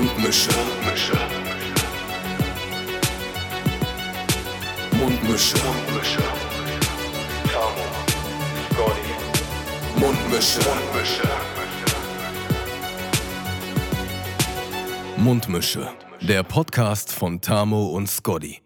[0.00, 0.48] Mundmische.
[0.56, 1.12] Mundmische.
[4.92, 5.56] Mundmische.
[5.66, 6.22] Mundmische.
[7.52, 7.84] Tamo.
[8.70, 9.12] Scotty.
[10.00, 10.60] Mundmische.
[10.70, 11.28] Mundmische.
[15.18, 15.88] Mundmische.
[16.22, 18.62] Der Podcast von Tamo und Scotty.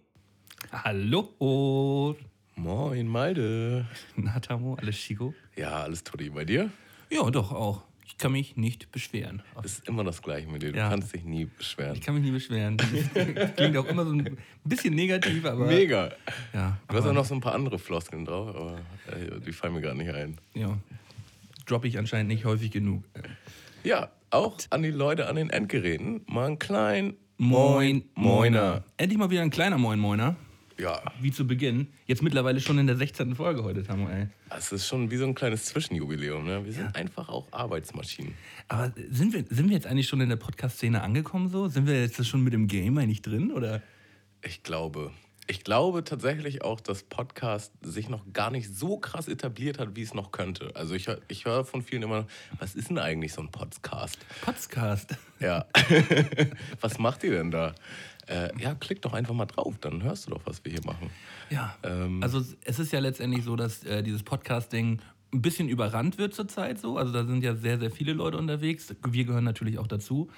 [0.70, 2.14] Hallo.
[2.54, 3.88] Moin, Malde.
[4.14, 5.34] Na, Tamo, alles Chico?
[5.56, 6.30] Ja, alles Tutti.
[6.30, 6.70] Bei dir?
[7.10, 7.82] Ja, doch, auch.
[8.16, 9.42] Ich kann mich nicht beschweren.
[9.64, 10.70] Ist immer das Gleiche mit dir.
[10.72, 10.88] Du Ja.
[10.88, 11.94] kannst dich nie beschweren.
[11.96, 12.76] Ich kann mich nie beschweren.
[13.56, 15.66] Klingt auch immer so ein bisschen negativ, aber.
[15.66, 16.12] Mega.
[16.52, 18.78] Ja, Du hast auch noch so ein paar andere Floskeln drauf, aber
[19.08, 20.38] äh, die fallen mir gerade nicht ein.
[20.54, 20.78] ja.
[21.66, 23.02] Droppe ich anscheinend nicht häufig genug.
[23.84, 26.20] Ja, auch an die Leute an den Endgeräten.
[26.26, 28.84] Mal ein klein Moin, Moiner.
[28.98, 30.36] Endlich mal wieder ein kleiner Moin Moiner.
[30.78, 31.88] Ja, Wie zu Beginn.
[32.06, 33.36] Jetzt mittlerweile schon in der 16.
[33.36, 34.26] Folge heute, Tamo, ey.
[34.56, 36.44] es ist schon wie so ein kleines Zwischenjubiläum.
[36.44, 36.64] Ne?
[36.64, 38.34] Wir sind einfach auch Arbeitsmaschinen.
[38.68, 41.68] Aber sind wir, sind wir jetzt eigentlich schon in der Podcast-Szene angekommen so?
[41.68, 43.52] Sind wir jetzt schon mit dem Game eigentlich drin?
[43.52, 43.82] Oder?
[44.42, 45.12] Ich glaube.
[45.46, 50.00] Ich glaube tatsächlich auch, dass Podcast sich noch gar nicht so krass etabliert hat, wie
[50.00, 50.72] es noch könnte.
[50.74, 52.26] Also ich, ich höre von vielen immer,
[52.58, 54.18] was ist denn eigentlich so ein Podcast?
[54.40, 55.16] Podcast.
[55.40, 55.66] Ja.
[56.80, 57.74] was macht ihr denn da?
[58.26, 61.10] Äh, ja, klick doch einfach mal drauf, dann hörst du doch, was wir hier machen.
[61.50, 62.22] Ja, Ähm.
[62.22, 65.00] also es ist ja letztendlich so, dass äh, dieses Podcasting
[65.32, 66.96] ein bisschen überrannt wird zurzeit so.
[66.96, 68.94] Also da sind ja sehr, sehr viele Leute unterwegs.
[69.06, 70.30] Wir gehören natürlich auch dazu.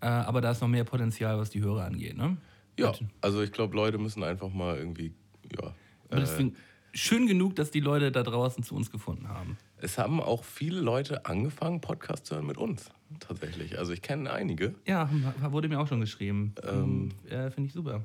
[0.00, 2.16] Äh, aber da ist noch mehr Potenzial, was die Hörer angeht.
[2.16, 2.36] Ne?
[2.78, 5.12] Ja, also ich glaube, Leute müssen einfach mal irgendwie,
[5.56, 5.74] ja.
[6.10, 6.56] Aber deswegen
[6.92, 9.56] schön genug, dass die Leute da draußen zu uns gefunden haben.
[9.78, 12.90] Es haben auch viele Leute angefangen, Podcast zu hören mit uns,
[13.20, 13.78] tatsächlich.
[13.78, 14.74] Also ich kenne einige.
[14.86, 15.10] Ja,
[15.50, 16.54] wurde mir auch schon geschrieben.
[16.62, 18.02] Ähm, äh, Finde ich super.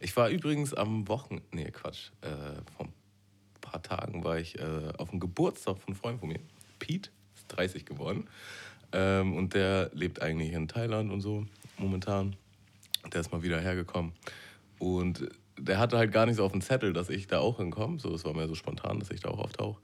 [0.00, 2.28] Ich war übrigens am Wochenende, nee, Quatsch, äh,
[2.76, 2.92] vor ein
[3.60, 6.40] paar Tagen war ich äh, auf dem Geburtstag von einem Freund von mir.
[6.78, 8.28] Pete ist 30 geworden.
[8.92, 11.46] Ähm, und der lebt eigentlich in Thailand und so
[11.78, 12.36] momentan.
[13.12, 14.12] Der ist mal wieder hergekommen.
[14.78, 17.98] Und der hatte halt gar nicht so auf dem Zettel, dass ich da auch hinkomme.
[17.98, 19.80] So, es war mir so spontan, dass ich da auch auftauche.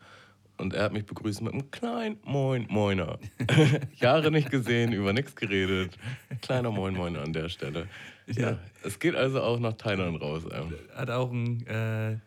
[0.60, 3.18] Und er hat mich begrüßt mit einem kleinen Moin Moiner.
[3.96, 5.96] Jahre nicht gesehen, über nichts geredet.
[6.42, 7.88] Kleiner Moin Moiner an der Stelle.
[8.26, 10.42] Ja, es geht also auch nach Thailand raus.
[10.52, 10.74] Ähm.
[10.94, 12.18] Hat auch ein, äh,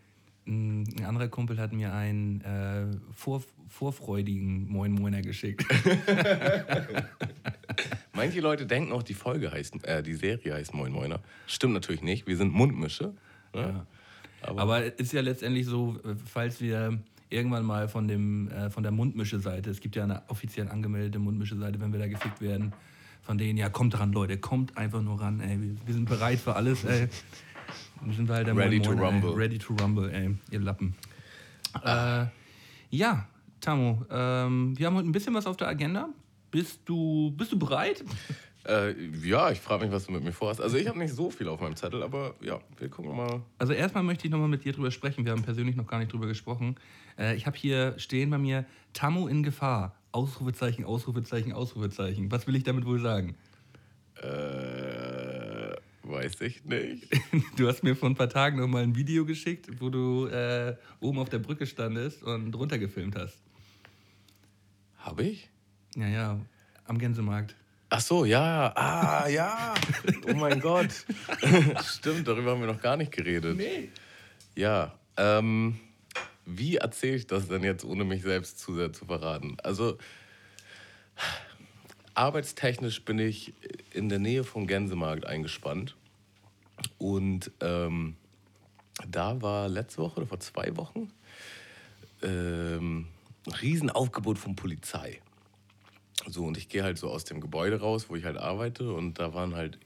[0.48, 5.64] ein anderer Kumpel hat mir einen äh, vor, vorfreudigen Moin Moiner geschickt.
[8.14, 11.20] Manche Leute denken auch, die Folge heißt, äh, die Serie heißt Moin Moiner.
[11.46, 12.26] Stimmt natürlich nicht.
[12.26, 13.14] Wir sind Mundmische.
[13.54, 13.86] Ne?
[14.42, 17.00] Aber ist ja letztendlich so, äh, falls wir
[17.34, 21.80] irgendwann mal von, dem, äh, von der Mundmische-Seite, es gibt ja eine offiziell angemeldete Mundmische-Seite,
[21.80, 22.74] wenn wir da gefickt werden,
[23.22, 26.40] von denen, ja, kommt ran, Leute, kommt einfach nur ran, ey, wir, wir sind bereit
[26.40, 27.08] für alles, ey.
[28.02, 29.30] Dann sind wir halt der Ready Moin to rumble.
[29.32, 29.36] Ey.
[29.38, 30.96] Ready to rumble, ey, ihr Lappen.
[31.84, 32.26] Äh,
[32.90, 33.28] ja,
[33.62, 36.10] Tamo, ähm, wir haben heute ein bisschen was auf der Agenda.
[36.52, 38.04] Bist du, bist du bereit?
[38.66, 38.94] Äh,
[39.24, 40.62] ja, ich frage mich, was du mit mir vorhast.
[40.62, 43.42] Also ich habe nicht so viel auf meinem Zettel, aber ja, wir gucken mal.
[43.58, 45.26] Also erstmal möchte ich nochmal mit dir drüber sprechen.
[45.26, 46.76] Wir haben persönlich noch gar nicht drüber gesprochen.
[47.18, 49.96] Äh, ich habe hier stehen bei mir Tammo in Gefahr.
[50.14, 52.32] Ausrufezeichen, Ausrufezeichen, Ausrufezeichen.
[52.32, 53.36] Was will ich damit wohl sagen?
[54.22, 57.08] Äh, weiß ich nicht.
[57.58, 60.76] Du hast mir vor ein paar Tagen noch mal ein Video geschickt, wo du äh,
[61.02, 63.42] oben auf der Brücke standest und runtergefilmt hast.
[64.98, 65.50] Habe ich?
[65.96, 66.40] Ja, ja,
[66.86, 67.56] am Gänsemarkt.
[67.96, 68.74] Ach so, ja.
[68.76, 69.76] Ah, ja.
[70.28, 71.06] Oh mein Gott.
[71.86, 73.56] Stimmt, darüber haben wir noch gar nicht geredet.
[73.56, 73.92] Nee.
[74.56, 75.80] Ja, ähm,
[76.44, 79.58] wie erzähle ich das denn jetzt, ohne mich selbst zu sehr zu verraten?
[79.62, 80.00] Also,
[82.16, 83.54] arbeitstechnisch bin ich
[83.92, 85.96] in der Nähe vom Gänsemarkt eingespannt.
[86.98, 88.16] Und ähm,
[89.08, 91.12] da war letzte Woche oder vor zwei Wochen
[92.24, 93.06] ähm,
[93.46, 95.22] ein Riesenaufgebot von Polizei.
[96.28, 99.20] So, und ich gehe halt so aus dem Gebäude raus, wo ich halt arbeite, und
[99.20, 99.80] da waren halt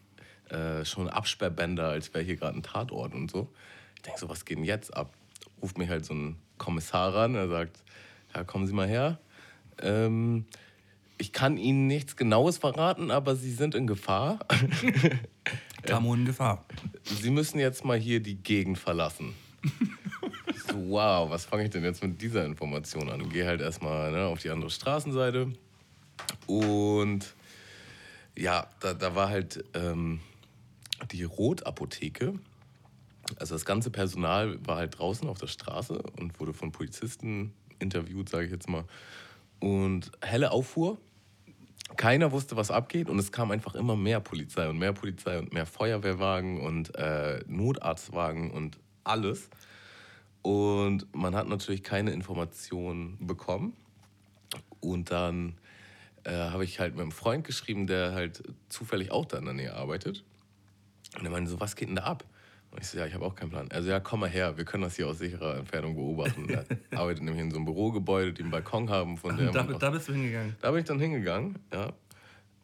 [0.49, 3.51] äh, schon Absperrbänder, als wäre hier gerade ein Tatort und so.
[3.95, 5.13] Ich denke so, was geht denn jetzt ab?
[5.61, 7.83] Ruft mich halt so ein Kommissar ran, er sagt,
[8.33, 9.19] ja, kommen Sie mal her.
[9.81, 10.45] Ähm,
[11.17, 14.39] ich kann Ihnen nichts Genaues verraten, aber Sie sind in Gefahr.
[15.85, 16.65] Tammo in Gefahr.
[17.03, 19.33] Sie müssen jetzt mal hier die Gegend verlassen.
[20.67, 23.29] so, wow, was fange ich denn jetzt mit dieser Information an?
[23.29, 25.53] Gehe halt erstmal ne, auf die andere Straßenseite.
[26.45, 27.35] Und
[28.37, 30.19] ja, da, da war halt ähm,
[31.11, 32.33] die Rotapotheke.
[33.39, 38.29] Also das ganze Personal war halt draußen auf der Straße und wurde von Polizisten interviewt,
[38.29, 38.85] sage ich jetzt mal.
[39.59, 40.97] Und helle Auffuhr.
[41.95, 45.53] Keiner wusste, was abgeht und es kam einfach immer mehr Polizei und mehr Polizei und
[45.53, 49.49] mehr Feuerwehrwagen und äh, Notarztwagen und alles.
[50.41, 53.73] Und man hat natürlich keine Informationen bekommen.
[54.79, 55.55] Und dann
[56.27, 59.53] äh, habe ich halt mit einem Freund geschrieben, der halt zufällig auch da in der
[59.53, 60.23] Nähe arbeitet.
[61.17, 62.25] Und er meinte so, was geht denn da ab?
[62.71, 63.71] Und ich so, ja, ich habe auch keinen Plan.
[63.71, 66.49] Also ja, komm mal her, wir können das hier aus sicherer Entfernung beobachten.
[66.49, 66.65] Er
[66.99, 70.09] arbeitet nämlich in so einem Bürogebäude, die einen Balkon haben, von dem Da, da bist
[70.09, 70.55] du hingegangen.
[70.61, 71.93] da bin ich dann hingegangen, ja.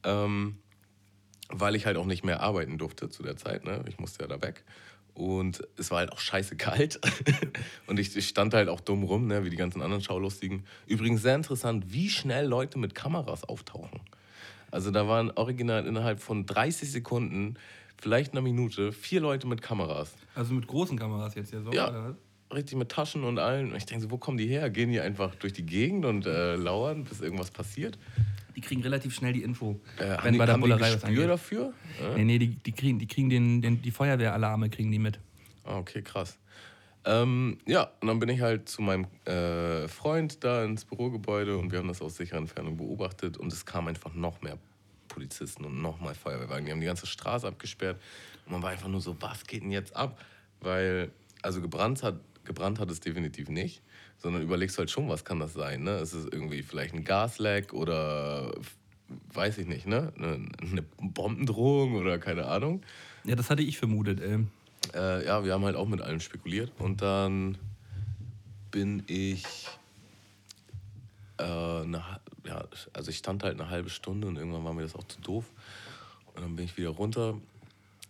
[0.04, 0.58] Ähm,
[1.48, 3.86] weil ich halt auch nicht mehr arbeiten durfte zu der Zeit, ne?
[3.88, 4.66] Ich musste ja da weg.
[5.14, 7.00] Und es war halt auch scheiße kalt.
[7.88, 9.46] und ich, ich stand halt auch dumm rum, ne?
[9.46, 10.64] wie die ganzen anderen Schaulustigen.
[10.88, 14.02] Übrigens sehr interessant, wie schnell Leute mit Kameras auftauchen.
[14.72, 17.58] Also da waren original innerhalb von 30 Sekunden,
[18.02, 20.16] vielleicht einer Minute, vier Leute mit Kameras.
[20.34, 21.72] Also mit großen Kameras jetzt ja so.
[21.72, 21.90] Ja.
[21.90, 22.16] oder?
[22.52, 23.72] Richtig mit Taschen und allen.
[23.72, 24.70] Und ich denke so, wo kommen die her?
[24.72, 28.00] Gehen die einfach durch die Gegend und äh, lauern, bis irgendwas passiert?
[28.56, 30.92] Die kriegen relativ schnell die Info, Äh, haben wenn die, bei der haben die Bullerei
[30.94, 31.30] Gespür angeht.
[31.30, 31.74] dafür?
[32.02, 32.16] Ja.
[32.18, 35.20] Nee, nee, die, die kriegen, die kriegen den, den, die Feuerwehralarme kriegen die mit.
[35.64, 36.38] Ah, okay, krass.
[37.06, 41.72] Ähm, ja, und dann bin ich halt zu meinem äh, Freund da ins Bürogebäude und
[41.72, 44.58] wir haben das aus sicherer Entfernung beobachtet und es kamen einfach noch mehr
[45.10, 46.66] Polizisten und noch mal Feuerwehrwagen.
[46.66, 48.00] Die haben die ganze Straße abgesperrt
[48.46, 50.18] und man war einfach nur so, was geht denn jetzt ab?
[50.62, 51.12] Weil,
[51.42, 52.16] also gebrannt hat,
[52.46, 53.82] gebrannt hat es definitiv nicht,
[54.18, 55.84] sondern überlegst halt schon, was kann das sein?
[55.84, 55.98] Ne?
[56.00, 58.54] Ist es irgendwie vielleicht ein Gasleck oder
[59.34, 60.14] weiß ich nicht, ne?
[60.18, 62.82] Eine, eine Bombendrohung oder keine Ahnung.
[63.24, 64.22] Ja, das hatte ich vermutet.
[64.22, 64.50] Ähm.
[64.94, 66.72] Äh, ja, wir haben halt auch mit allem spekuliert.
[66.80, 67.58] Und dann
[68.72, 69.44] bin ich.
[71.38, 72.04] Äh, eine,
[72.46, 75.22] ja, also ich stand halt eine halbe Stunde und irgendwann war mir das auch zu
[75.22, 75.46] doof.
[76.36, 77.38] Und dann bin ich wieder runter.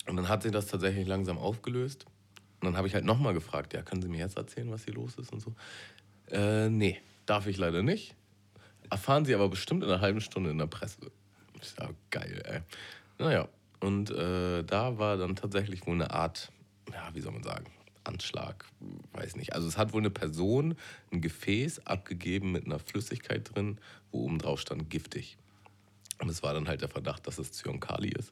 [0.07, 2.06] Und dann hat sich das tatsächlich langsam aufgelöst.
[2.63, 4.94] Und dann habe ich halt nochmal gefragt, ja, können Sie mir jetzt erzählen, was hier
[4.94, 5.54] los ist und so?
[6.31, 8.15] Äh, nee, darf ich leider nicht.
[8.89, 11.12] Erfahren Sie aber bestimmt in einer halben Stunde in der Presse.
[11.62, 12.62] Ich sag, geil, ey.
[13.19, 13.50] Naja,
[13.81, 16.54] und äh, da war dann tatsächlich wohl eine Art,
[16.89, 17.65] ja, wie soll man sagen,
[18.06, 18.63] Anschlag,
[19.12, 19.51] weiß nicht.
[19.51, 20.77] Also es hat wohl eine Person
[21.12, 23.77] ein Gefäß abgegeben mit einer Flüssigkeit drin,
[24.13, 25.36] wo oben drauf stand giftig.
[26.21, 28.31] Und es war dann halt der Verdacht, dass es Zyankali ist.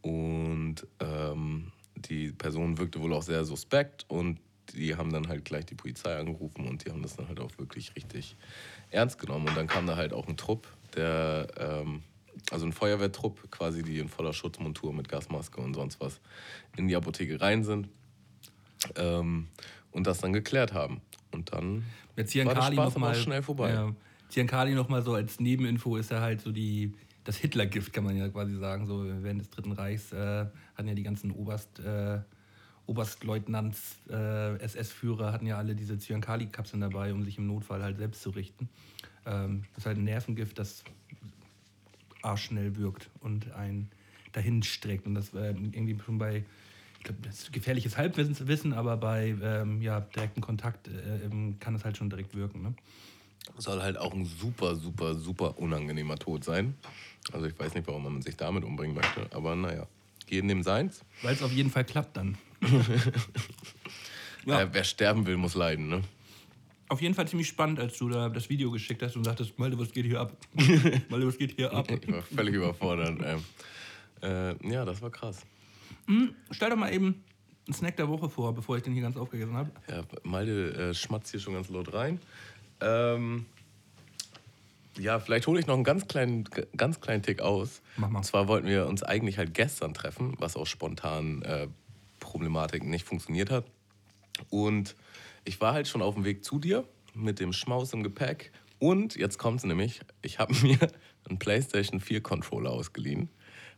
[0.00, 4.38] Und ähm, die Person wirkte wohl auch sehr suspekt und
[4.74, 7.50] die haben dann halt gleich die Polizei angerufen und die haben das dann halt auch
[7.58, 8.36] wirklich richtig
[8.90, 9.48] ernst genommen.
[9.48, 12.02] Und dann kam da halt auch ein Trupp, der, ähm,
[12.50, 16.20] also ein Feuerwehrtrupp quasi, die in voller Schutzmontur mit Gasmaske und sonst was
[16.76, 17.88] in die Apotheke rein sind
[18.96, 19.48] ähm,
[19.90, 21.00] und das dann geklärt haben.
[21.32, 21.84] Und dann
[22.16, 23.72] Jetzt war der Spaß noch mal, schnell vorbei.
[23.72, 23.92] Ja,
[24.28, 26.92] Ziankali noch mal so als Nebeninfo ist er halt so die
[27.24, 30.94] das Hitlergift kann man ja quasi sagen so während des Dritten Reichs äh, hatten ja
[30.94, 32.20] die ganzen Oberst äh,
[32.86, 38.22] Oberstleutnants äh, SS-Führer hatten ja alle diese Zyankali-Kapseln dabei, um sich im Notfall halt selbst
[38.22, 38.68] zu richten.
[39.24, 40.82] Ähm, das ist halt ein Nervengift, das
[42.22, 43.88] arschschnell wirkt und einen
[44.32, 45.06] dahin streckt.
[45.06, 46.44] Und das äh, irgendwie schon bei,
[46.98, 51.20] ich glaube, das ist gefährliches Halbwissen, Wissen, aber bei ähm, ja, direktem Kontakt äh,
[51.60, 52.62] kann es halt schon direkt wirken.
[52.62, 52.74] Ne?
[53.56, 56.74] Soll halt auch ein super, super, super unangenehmer Tod sein.
[57.32, 59.86] Also ich weiß nicht, warum man sich damit umbringen möchte, aber naja,
[60.28, 61.04] jedem dem seins.
[61.22, 62.36] Weil es auf jeden Fall klappt dann.
[64.46, 66.02] ja, Äh, wer sterben will, muss leiden, ne?
[66.92, 69.78] auf jeden Fall ziemlich spannend, als du da das Video geschickt hast und sagtest, Malte,
[69.78, 70.36] was geht hier ab?
[71.08, 71.90] Malte, was geht hier ab?
[71.90, 73.18] Ich war völlig überfordert.
[73.24, 73.42] Ähm,
[74.22, 75.40] äh, ja, das war krass.
[76.50, 77.24] Stell doch mal eben
[77.66, 79.70] einen Snack der Woche vor, bevor ich den hier ganz aufgegessen habe.
[79.88, 82.20] Ja, Malte äh, schmatzt hier schon ganz laut rein.
[82.82, 83.46] Ähm,
[84.98, 86.44] ja, vielleicht hole ich noch einen ganz kleinen,
[86.76, 87.80] ganz kleinen Tick aus.
[87.96, 88.18] Mach mal.
[88.18, 91.68] Und zwar wollten wir uns eigentlich halt gestern treffen, was aus spontanen äh,
[92.20, 93.64] Problematiken nicht funktioniert hat.
[94.50, 94.94] Und
[95.44, 98.52] ich war halt schon auf dem Weg zu dir mit dem Schmaus im Gepäck.
[98.78, 100.78] Und jetzt kommt es nämlich, ich habe mir
[101.28, 103.28] einen PlayStation 4 Controller ausgeliehen,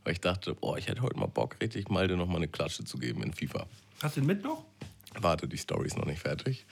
[0.03, 2.85] weil ich dachte, boah, ich hätte heute mal Bock, richtig Malte noch mal eine Klatsche
[2.85, 3.67] zu geben in FIFA.
[4.03, 4.65] Hast du den mit noch?
[5.21, 6.67] Warte, die Story ist noch nicht fertig.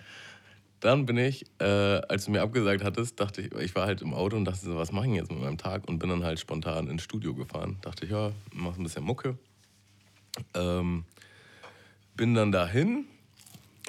[0.83, 4.13] Dann bin ich, äh, als du mir abgesagt hattest, dachte ich, ich war halt im
[4.13, 5.89] Auto und dachte so, was mache ich jetzt mit meinem Tag?
[5.89, 7.79] Und bin dann halt spontan ins Studio gefahren.
[7.83, 9.39] Dachte ich, ja, mach ein bisschen Mucke.
[10.55, 11.05] Ähm,
[12.17, 13.05] bin dann dahin,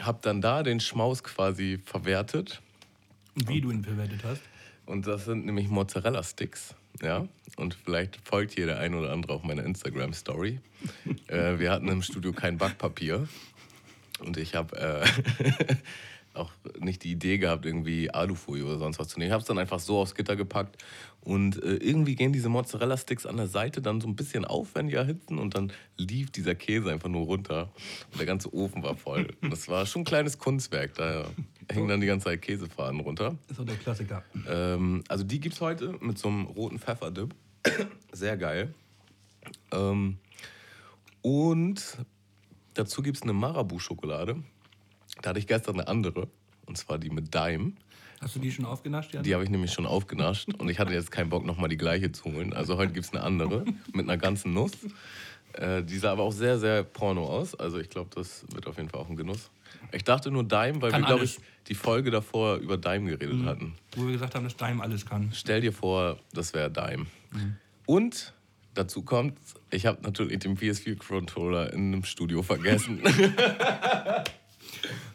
[0.04, 2.62] hab dann da den Schmaus quasi verwertet.
[3.34, 4.44] Wie du ihn verwendet hast?
[4.86, 6.76] Und das sind nämlich Mozzarella-Sticks.
[7.02, 10.60] Ja, und vielleicht folgt hier der ein oder andere auf meiner Instagram-Story.
[11.28, 13.28] äh, wir hatten im Studio kein Backpapier.
[14.20, 15.76] Und ich habe äh,
[16.34, 19.28] auch nicht die Idee gehabt, irgendwie Alufolie oder sonst was zu nehmen.
[19.28, 20.84] Ich habe es dann einfach so aufs Gitter gepackt.
[21.22, 24.88] Und äh, irgendwie gehen diese Mozzarella-Sticks an der Seite dann so ein bisschen auf, wenn
[24.88, 25.40] die erhitzen.
[25.40, 27.72] Und dann lief dieser Käse einfach nur runter.
[28.12, 29.28] Und der ganze Ofen war voll.
[29.54, 30.96] Das war schon ein kleines Kunstwerk.
[30.96, 31.26] Da
[31.70, 33.38] hängen dann die ganze Zeit Käsefaden runter.
[33.50, 34.24] Ist doch der Klassiker.
[34.48, 37.34] Ähm, also die gibt's heute mit so einem roten Pfefferdip.
[38.12, 38.74] Sehr geil.
[39.72, 40.18] Ähm,
[41.22, 41.98] und
[42.74, 44.44] dazu gibt's eine Marabu-Schokolade.
[45.22, 46.28] Da hatte ich gestern eine andere.
[46.66, 47.74] Und zwar die mit Dime.
[48.22, 49.14] Hast du die schon aufgenascht?
[49.14, 49.24] Jan?
[49.24, 52.12] Die habe ich nämlich schon aufgenascht und ich hatte jetzt keinen Bock, nochmal die gleiche
[52.14, 52.54] zu holen.
[52.54, 54.72] Also heute gibt es eine andere mit einer ganzen Nuss.
[55.54, 57.54] Äh, die sah aber auch sehr, sehr porno aus.
[57.54, 59.52] Also ich glaube, das wird auf jeden Fall auch ein Genuss.
[59.92, 63.36] Ich dachte nur Daim, weil Kann wir, glaube ich, die Folge davor über Daim geredet
[63.36, 63.46] Mhm.
[63.46, 63.74] hatten.
[63.96, 65.30] Wo wir gesagt haben, dass Daim alles kann.
[65.34, 67.08] Stell dir vor, das wäre Daim.
[67.32, 67.58] Mhm.
[67.86, 68.34] Und
[68.74, 69.38] dazu kommt,
[69.70, 73.02] ich habe natürlich den PS4-Controller in einem Studio vergessen.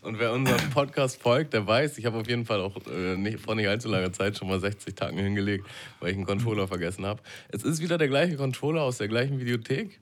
[0.02, 3.40] Und wer unserem Podcast folgt, der weiß, ich habe auf jeden Fall auch äh, nicht,
[3.40, 5.66] vor nicht allzu langer Zeit schon mal 60 Tacken hingelegt,
[6.00, 7.22] weil ich einen Controller vergessen habe.
[7.48, 10.00] Es ist wieder der gleiche Controller aus der gleichen Videothek.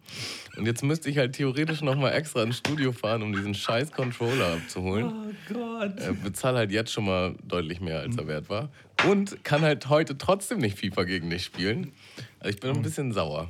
[0.56, 3.92] Und jetzt müsste ich halt theoretisch noch mal extra ins Studio fahren, um diesen scheiß
[3.92, 5.06] Controller abzuholen.
[5.06, 5.98] Oh Gott.
[6.00, 8.70] Äh, bezahle halt jetzt schon mal deutlich mehr, als er wert war.
[9.08, 11.92] Und kann halt heute trotzdem nicht FIFA gegen dich spielen.
[12.40, 13.48] Also ich bin ein bisschen sauer.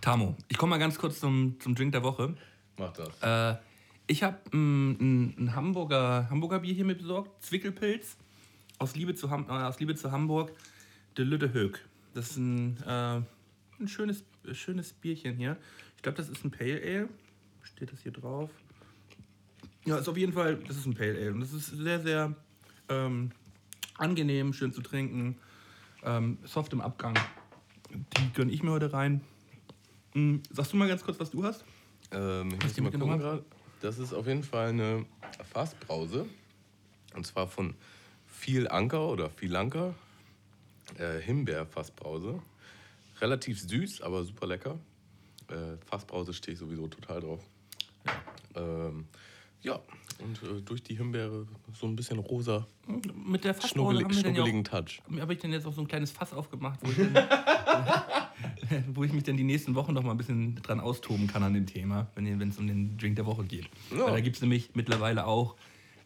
[0.00, 2.34] Tamo, ich komme mal ganz kurz zum, zum Drink der Woche.
[2.78, 3.08] Mach das.
[3.20, 3.58] Äh,
[4.10, 8.16] ich habe ein, ein Hamburger, Hamburger Bier hier mit besorgt, Zwickelpilz,
[8.78, 10.50] aus Liebe zu, Ham, äh, aus Liebe zu Hamburg,
[11.16, 11.86] de Lütte Höck.
[12.12, 13.20] Das ist ein, äh,
[13.78, 15.56] ein schönes, schönes Bierchen hier.
[15.96, 17.08] Ich glaube, das ist ein Pale Ale.
[17.62, 18.50] Steht das hier drauf?
[19.84, 21.32] Ja, ist auf jeden Fall, das ist ein Pale Ale.
[21.32, 22.34] Und das ist sehr, sehr
[22.88, 23.30] ähm,
[23.96, 25.36] angenehm, schön zu trinken,
[26.02, 27.14] ähm, soft im Abgang.
[27.90, 29.20] Die gönne ich mir heute rein.
[30.14, 31.64] Hm, sagst du mal ganz kurz, was du hast?
[32.10, 33.44] Ähm, ich Hast muss mal gucken gerade.
[33.80, 35.06] Das ist auf jeden Fall eine
[35.52, 36.26] Fassbrause.
[37.14, 37.74] Und zwar von
[38.26, 39.94] viel Anker oder viel Anker.
[40.98, 42.42] Äh, Himbeer-Fassbrause.
[43.20, 44.78] Relativ süß, aber super lecker.
[45.48, 47.40] Äh, Fassbrause stehe ich sowieso total drauf.
[48.54, 49.06] Ähm,
[49.62, 49.80] ja,
[50.22, 52.66] und äh, durch die Himbeere so ein bisschen rosa,
[53.26, 55.88] Mit der Fassbrause haben wir dann ja auch habe ich denn jetzt auch so ein
[55.88, 60.12] kleines Fass aufgemacht, wo ich, dann, wo ich mich dann die nächsten Wochen noch mal
[60.12, 63.44] ein bisschen dran austoben kann an dem Thema, wenn es um den Drink der Woche
[63.44, 63.68] geht.
[63.90, 64.06] Ja.
[64.06, 65.56] Weil da gibt es nämlich mittlerweile auch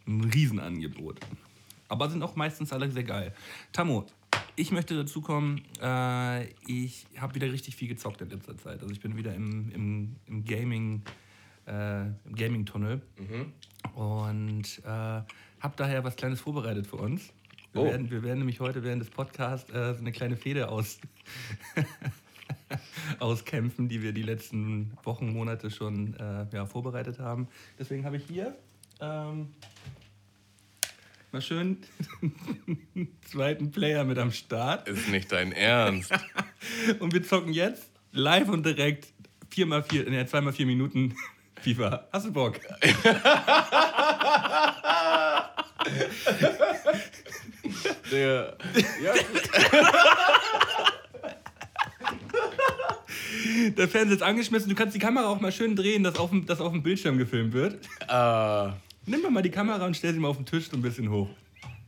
[0.07, 1.21] ein Riesenangebot.
[1.89, 3.35] Aber sind auch meistens alle sehr geil.
[3.73, 4.07] Tammo,
[4.57, 8.81] ich möchte dazu kommen, äh, ich habe wieder richtig viel gezockt in letzter Zeit.
[8.81, 11.03] Also ich bin wieder im, im, im Gaming,
[11.67, 13.03] äh, im Gaming-Tunnel
[13.95, 17.33] und äh, habe daher was Kleines vorbereitet für uns.
[17.73, 17.85] Wir, Oh.
[17.87, 21.01] werden, wir werden nämlich heute während des Podcasts äh, so eine kleine Fehde aus,
[23.19, 27.49] auskämpfen, die wir die letzten Wochen, Monate schon äh, ja, vorbereitet haben.
[27.79, 28.57] Deswegen habe ich hier
[29.01, 29.49] ähm,
[31.33, 31.79] mal schön
[32.23, 34.87] einen zweiten Player mit am Start.
[34.89, 36.13] Ist nicht dein Ernst.
[37.01, 39.13] Und wir zocken jetzt live und direkt
[39.53, 41.15] 4x4, ne, 2x4 Minuten
[41.65, 42.07] FIFA.
[42.13, 42.61] Hast du Bock?
[48.11, 48.57] Der,
[49.03, 49.13] ja,
[53.77, 54.69] Der Fernseher ist angeschmissen.
[54.69, 57.19] Du kannst die Kamera auch mal schön drehen, dass auf dem, dass auf dem Bildschirm
[57.19, 57.75] gefilmt wird.
[58.09, 58.71] äh,
[59.07, 61.11] Nimm mal, mal die Kamera und stell sie mal auf den Tisch so ein bisschen
[61.11, 61.29] hoch.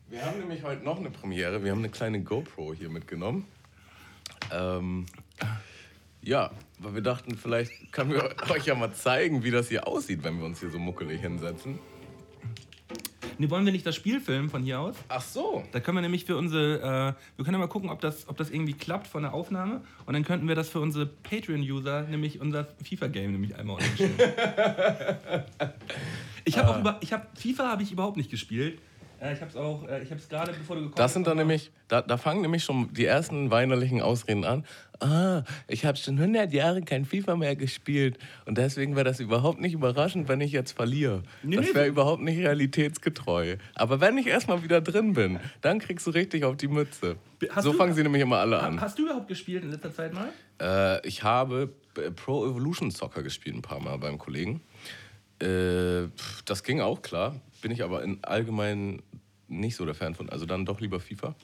[0.08, 1.62] Wir haben nämlich heute noch eine Premiere.
[1.64, 3.44] Wir haben eine kleine GoPro hier mitgenommen.
[4.52, 5.06] Ähm,
[6.26, 10.24] ja, weil wir dachten, vielleicht können wir euch ja mal zeigen, wie das hier aussieht,
[10.24, 11.78] wenn wir uns hier so muckelig hinsetzen.
[13.38, 14.96] Nee, wollen wir nicht das Spiel filmen von hier aus?
[15.08, 15.62] Ach so.
[15.70, 18.36] Da können wir nämlich für unsere, äh, wir können ja mal gucken, ob das, ob
[18.38, 19.82] das irgendwie klappt von der Aufnahme.
[20.06, 25.44] Und dann könnten wir das für unsere Patreon-User, nämlich unser FIFA-Game, nämlich einmal online
[26.46, 28.80] ich habe auch über, ich habe FIFA habe ich überhaupt nicht gespielt.
[29.18, 31.36] Ich habe es auch, äh, ich habe es gerade bevor du gekommen Das sind dann
[31.38, 34.64] bist, nämlich, da, da fangen nämlich schon die ersten weinerlichen Ausreden an.
[35.00, 39.60] Ah, ich habe schon 100 Jahre kein FIFA mehr gespielt und deswegen wäre das überhaupt
[39.60, 41.22] nicht überraschend, wenn ich jetzt verliere.
[41.42, 43.56] Nee, das nee, wäre so- überhaupt nicht realitätsgetreu.
[43.74, 47.16] Aber wenn ich erstmal wieder drin bin, dann kriegst du richtig auf die Mütze.
[47.50, 48.80] Hast so du- fangen sie nämlich immer alle an.
[48.80, 50.28] Hast du überhaupt gespielt in letzter Zeit mal?
[50.60, 54.60] Äh, ich habe äh, Pro Evolution Soccer gespielt ein paar Mal beim Kollegen.
[55.42, 56.08] Äh,
[56.46, 57.36] das ging auch klar.
[57.66, 59.02] Bin ich aber in allgemein
[59.48, 60.30] nicht so der Fan von.
[60.30, 61.34] Also dann doch lieber FIFA.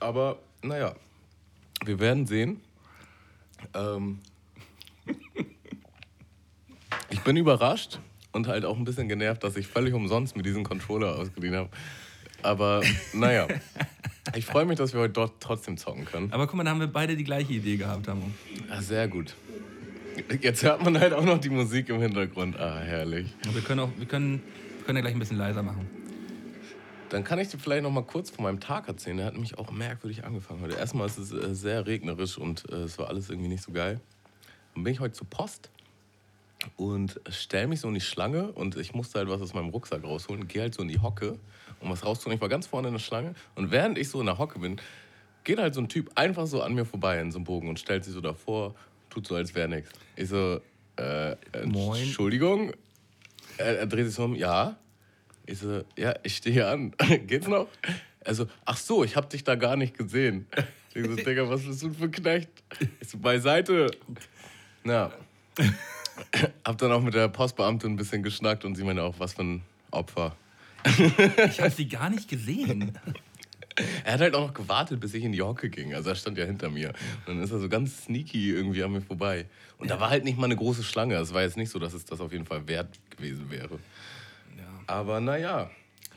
[0.00, 0.94] Aber naja,
[1.86, 2.60] wir werden sehen.
[3.72, 4.18] Ähm,
[7.08, 8.00] ich bin überrascht
[8.32, 11.70] und halt auch ein bisschen genervt, dass ich völlig umsonst mit diesem Controller ausgeliehen habe.
[12.42, 12.82] Aber
[13.14, 13.48] naja,
[14.34, 16.30] ich freue mich, dass wir heute dort trotzdem zocken können.
[16.32, 18.30] Aber guck mal, da haben wir beide die gleiche Idee gehabt, Tamo.
[18.68, 19.34] Ah, sehr gut.
[20.40, 22.58] Jetzt hört man halt auch noch die Musik im Hintergrund.
[22.58, 23.34] Ah, herrlich.
[23.46, 24.42] Und wir können auch, wir können,
[24.78, 25.88] wir können ja gleich ein bisschen leiser machen.
[27.10, 29.18] Dann kann ich dir vielleicht noch mal kurz von meinem Tag erzählen.
[29.18, 30.76] Der hat nämlich auch merkwürdig angefangen heute.
[30.76, 34.00] Erstmal ist es äh, sehr regnerisch und äh, es war alles irgendwie nicht so geil.
[34.74, 35.70] Dann bin ich heute zur Post
[36.76, 40.02] und stell mich so in die Schlange und ich musste halt was aus meinem Rucksack
[40.02, 40.48] rausholen.
[40.48, 41.38] Gehe halt so in die Hocke,
[41.80, 42.36] um was rauszuholen.
[42.36, 44.80] Ich war ganz vorne in der Schlange und während ich so in der Hocke bin,
[45.44, 47.78] geht halt so ein Typ einfach so an mir vorbei in so einem Bogen und
[47.78, 48.74] stellt sich so davor,
[49.16, 49.90] tut so, als wäre nichts.
[50.14, 50.60] Ich so,
[50.96, 52.02] äh, Moin.
[52.02, 52.72] Entschuldigung.
[53.56, 54.76] Er, er dreht sich um, ja.
[55.46, 56.92] Ich so, ja, ich stehe hier an.
[57.26, 57.68] Geht's noch?
[58.24, 60.46] Also, ach so, ich hab dich da gar nicht gesehen.
[60.94, 62.48] Ich so, Digga, was bist du für ein Knecht?
[63.00, 63.90] Ich so, beiseite.
[64.84, 65.12] Na.
[66.64, 69.44] hab dann auch mit der Postbeamtin ein bisschen geschnackt und sie meinte auch, was für
[69.44, 70.36] ein Opfer.
[70.84, 72.98] Ich habe sie gar nicht gesehen.
[74.04, 75.94] Er hat halt auch noch gewartet, bis ich in die Hocke ging.
[75.94, 76.88] Also er stand ja hinter mir.
[77.26, 79.46] Und dann ist er so ganz sneaky irgendwie an mir vorbei.
[79.78, 81.16] Und da war halt nicht mal eine große Schlange.
[81.16, 83.78] Es war jetzt nicht so, dass es das auf jeden Fall wert gewesen wäre.
[84.56, 84.64] Ja.
[84.86, 85.70] Aber naja,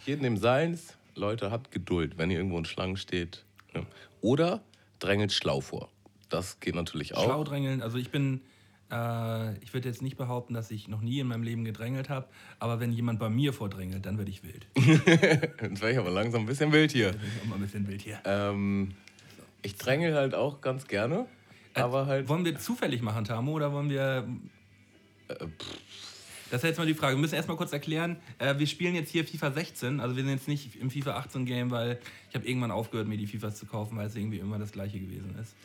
[0.05, 0.95] jedem dem Seins.
[1.15, 3.43] Leute, habt Geduld, wenn ihr irgendwo in Schlangen steht.
[3.75, 3.81] Ja.
[4.21, 4.61] Oder
[4.99, 5.89] drängelt schlau vor.
[6.29, 7.25] Das geht natürlich auch.
[7.25, 8.41] Schlau drängeln, also ich bin,
[8.91, 12.27] äh, ich würde jetzt nicht behaupten, dass ich noch nie in meinem Leben gedrängelt habe,
[12.59, 14.67] aber wenn jemand bei mir vordrängelt, dann werde ich wild.
[14.75, 17.13] Jetzt wäre ich aber langsam ein bisschen wild hier.
[17.47, 18.19] Mal ein bisschen wild hier.
[18.25, 18.91] Ähm,
[19.61, 21.25] ich drängel halt auch ganz gerne.
[21.73, 22.27] Aber halt.
[22.27, 24.27] Wollen wir zufällig machen, Tamo, oder wollen wir.
[26.49, 27.15] Das ist jetzt mal die Frage.
[27.15, 30.31] Wir müssen erstmal kurz erklären, äh, wir spielen jetzt hier FIFA 16, also wir sind
[30.31, 33.67] jetzt nicht im FIFA 18 Game, weil ich habe irgendwann aufgehört, mir die FIFAs zu
[33.67, 35.55] kaufen, weil es irgendwie immer das gleiche gewesen ist.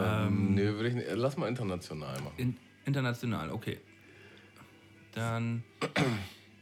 [0.00, 1.08] Ähm, nee, würde ich nicht.
[1.14, 2.34] Lass mal international machen.
[2.36, 3.78] In, international, okay.
[5.12, 5.62] Dann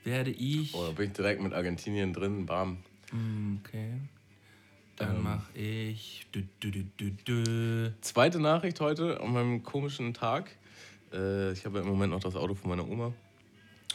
[0.05, 0.75] werde ich.
[0.75, 2.47] Oder bin ich direkt mit Argentinien drin?
[2.47, 2.79] Bam.
[3.61, 3.93] Okay.
[4.97, 5.23] Dann Ähm.
[5.23, 6.27] mache ich.
[6.35, 6.85] Dü, dü,
[7.27, 7.91] dü.
[8.01, 10.51] Zweite Nachricht heute an meinem komischen Tag.
[11.13, 13.13] Äh, ich habe ja im Moment noch das Auto von meiner Oma.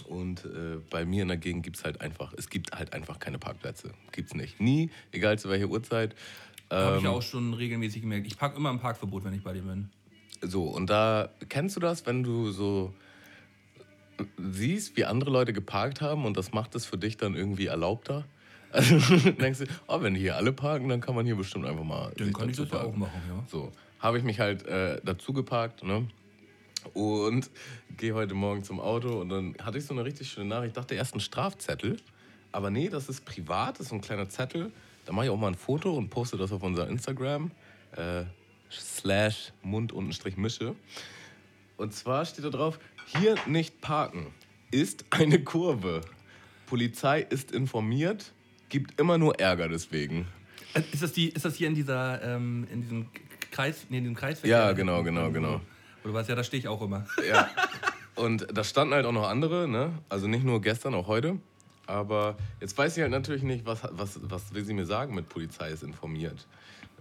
[0.09, 3.17] Und äh, bei mir in der Gegend gibt es halt einfach, es gibt halt einfach
[3.19, 3.91] keine Parkplätze.
[4.11, 4.59] Gibt's nicht.
[4.59, 6.15] Nie, egal zu welcher Uhrzeit.
[6.69, 8.27] Habe ich Ähm, auch schon regelmäßig gemerkt.
[8.27, 9.89] Ich parke immer im Parkverbot, wenn ich bei dir bin.
[10.41, 12.93] So, und da kennst du das, wenn du so
[14.37, 18.25] siehst, wie andere Leute geparkt haben und das macht es für dich dann irgendwie erlaubter?
[18.75, 18.97] Also
[19.31, 22.11] denkst du, oh, wenn hier alle parken, dann kann man hier bestimmt einfach mal.
[22.17, 23.41] Dann kann ich das ja auch machen, ja.
[23.49, 26.05] So, habe ich mich halt äh, dazu geparkt, ne?
[26.93, 27.49] Und
[27.95, 30.71] gehe heute Morgen zum Auto und dann hatte ich so eine richtig schöne Nachricht.
[30.71, 31.95] Ich dachte erst ein Strafzettel,
[32.51, 34.73] aber nee, das ist privat, das ist so ein kleiner Zettel.
[35.05, 37.51] Da mache ich auch mal ein Foto und poste das auf unser Instagram.
[37.95, 38.23] Äh,
[38.71, 40.75] slash Mund-Mische.
[41.77, 44.27] Und zwar steht da drauf, hier nicht parken,
[44.71, 46.01] ist eine Kurve.
[46.65, 48.33] Polizei ist informiert,
[48.69, 50.27] gibt immer nur Ärger deswegen.
[50.73, 53.05] Äh, Ist das, die, ist das hier in dieser, ähm, in diesem
[53.51, 54.57] Kreis, nee, in diesem Kreisverkehr?
[54.57, 55.61] Ja, genau, genau, genau.
[56.03, 56.27] Oder was?
[56.27, 57.05] Ja, da stehe ich auch immer.
[57.29, 57.49] Ja.
[58.15, 59.91] Und da standen halt auch noch andere, ne?
[60.09, 61.37] Also nicht nur gestern, auch heute.
[61.87, 65.29] Aber jetzt weiß ich halt natürlich nicht, was, was, was will sie mir sagen mit
[65.29, 66.47] Polizei ist informiert.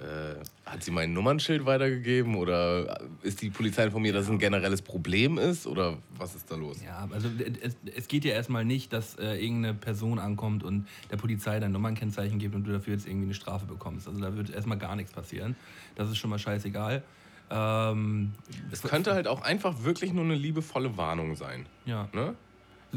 [0.01, 0.35] Äh,
[0.69, 5.39] hat sie mein Nummernschild weitergegeben oder ist die Polizei informiert, dass es ein generelles Problem
[5.39, 6.83] ist oder was ist da los?
[6.85, 7.29] Ja, also
[7.63, 11.71] es, es geht ja erstmal nicht, dass äh, irgendeine Person ankommt und der Polizei dein
[11.71, 14.09] Nummernkennzeichen gibt und du dafür jetzt irgendwie eine Strafe bekommst.
[14.09, 15.55] Also da wird erstmal gar nichts passieren.
[15.95, 17.05] Das ist schon mal scheißegal.
[17.51, 18.33] Ähm,
[18.73, 21.67] Es könnte halt auch einfach wirklich nur eine liebevolle Warnung sein.
[21.87, 22.09] ja.
[22.13, 22.35] Ne?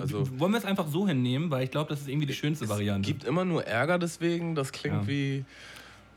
[0.02, 2.66] Also Wollen wir es einfach so hinnehmen, weil ich glaube, das ist irgendwie die schönste
[2.66, 3.08] es Variante.
[3.08, 5.08] gibt immer nur Ärger deswegen, das klingt Ja.
[5.08, 5.46] wie...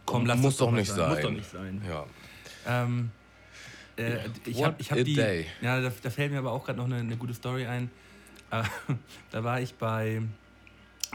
[0.06, 1.22] Komm, lass muss doch nicht Muss sein.
[1.22, 1.82] doch nicht sein.
[1.88, 2.04] Ja.
[2.66, 3.10] Ähm,
[3.96, 5.14] äh, ich habe ich hab die.
[5.14, 5.46] day.
[5.60, 7.90] Ja, da, da fällt mir aber auch gerade noch eine, eine gute Story ein.
[8.52, 8.64] Äh,
[9.30, 10.20] da war ich bei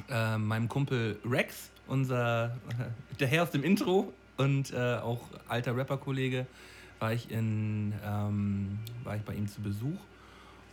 [0.10, 2.56] äh, meinem Kumpel Rex, unser
[3.19, 6.45] der Herr aus dem Intro und äh, auch alter Rapper-Kollege,
[6.99, 9.99] war ich in ähm, war ich bei ihm zu Besuch.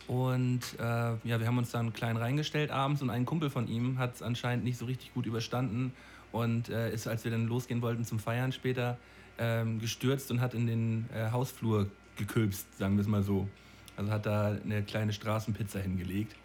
[0.07, 3.97] Und äh, ja, wir haben uns dann klein reingestellt abends und ein Kumpel von ihm
[3.99, 5.93] hat es anscheinend nicht so richtig gut überstanden
[6.31, 8.97] und äh, ist, als wir dann losgehen wollten zum Feiern später,
[9.37, 11.87] ähm, gestürzt und hat in den äh, Hausflur
[12.17, 13.47] gekülpst, sagen wir es mal so.
[13.95, 16.35] Also hat da eine kleine Straßenpizza hingelegt.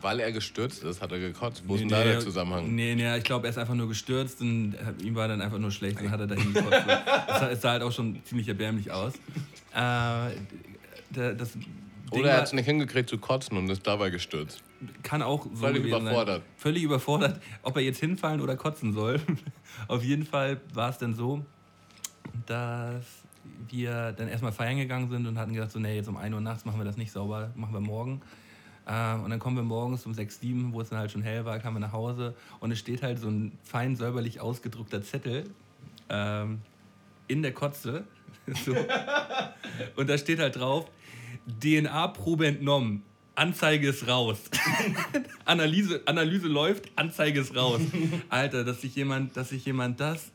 [0.00, 1.64] Weil er gestürzt ist, hat er gekotzt.
[1.66, 2.74] Wo ist denn da der Zusammenhang?
[2.74, 5.58] Nee, nee, ich glaube, er ist einfach nur gestürzt und äh, ihm war dann einfach
[5.58, 6.86] nur schlecht und hat er dahin gekotzt.
[7.50, 9.12] Es sah, halt auch schon ziemlich erbärmlich aus.
[9.14, 9.18] Äh,
[9.74, 10.30] da-
[11.36, 11.58] das
[12.12, 14.62] Oder er hat es nicht hingekriegt zu kotzen und ist dabei gestürzt.
[15.02, 16.42] kann auch so Völlig überfordert.
[16.42, 16.52] Sein.
[16.56, 19.20] Völlig überfordert, ob er jetzt hinfallen oder kotzen soll.
[19.88, 21.44] Auf jeden Fall war es dann so,
[22.46, 23.04] dass
[23.68, 26.40] wir dann erstmal feiern gegangen sind und hatten gedacht, so, nee, jetzt um 1 Uhr
[26.40, 28.20] nachts machen wir das nicht sauber, machen wir morgen.
[28.86, 31.44] Äh, und dann kommen wir morgens um 6, 7, wo es dann halt schon hell
[31.44, 35.44] war, kamen wir nach Hause und es steht halt so ein fein säuberlich ausgedruckter Zettel
[36.08, 36.60] ähm,
[37.28, 38.04] in der Kotze.
[38.64, 38.74] so.
[39.96, 40.90] Und da steht halt drauf,
[41.60, 43.02] DNA-Probe entnommen.
[43.34, 44.38] Anzeige ist raus.
[45.46, 47.80] Analyse, Analyse läuft, Anzeige ist raus.
[48.28, 50.30] Alter, dass sich jemand, dass sich jemand das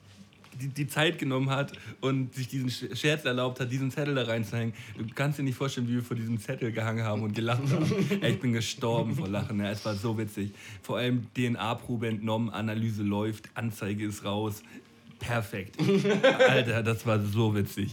[0.60, 4.24] die, die Zeit genommen hat und sich diesen Sch- Scherz erlaubt hat, diesen Zettel da
[4.24, 4.74] reinzuhängen.
[4.98, 7.86] Du kannst dir nicht vorstellen, wie wir vor diesem Zettel gehangen haben und gelacht haben.
[8.22, 9.60] Ey, ich bin gestorben vor Lachen.
[9.60, 10.54] Ja, es war so witzig.
[10.82, 14.64] Vor allem DNA-Probe entnommen, Analyse läuft, Anzeige ist raus.
[15.20, 15.78] Perfekt.
[16.50, 17.92] Alter, das war so witzig.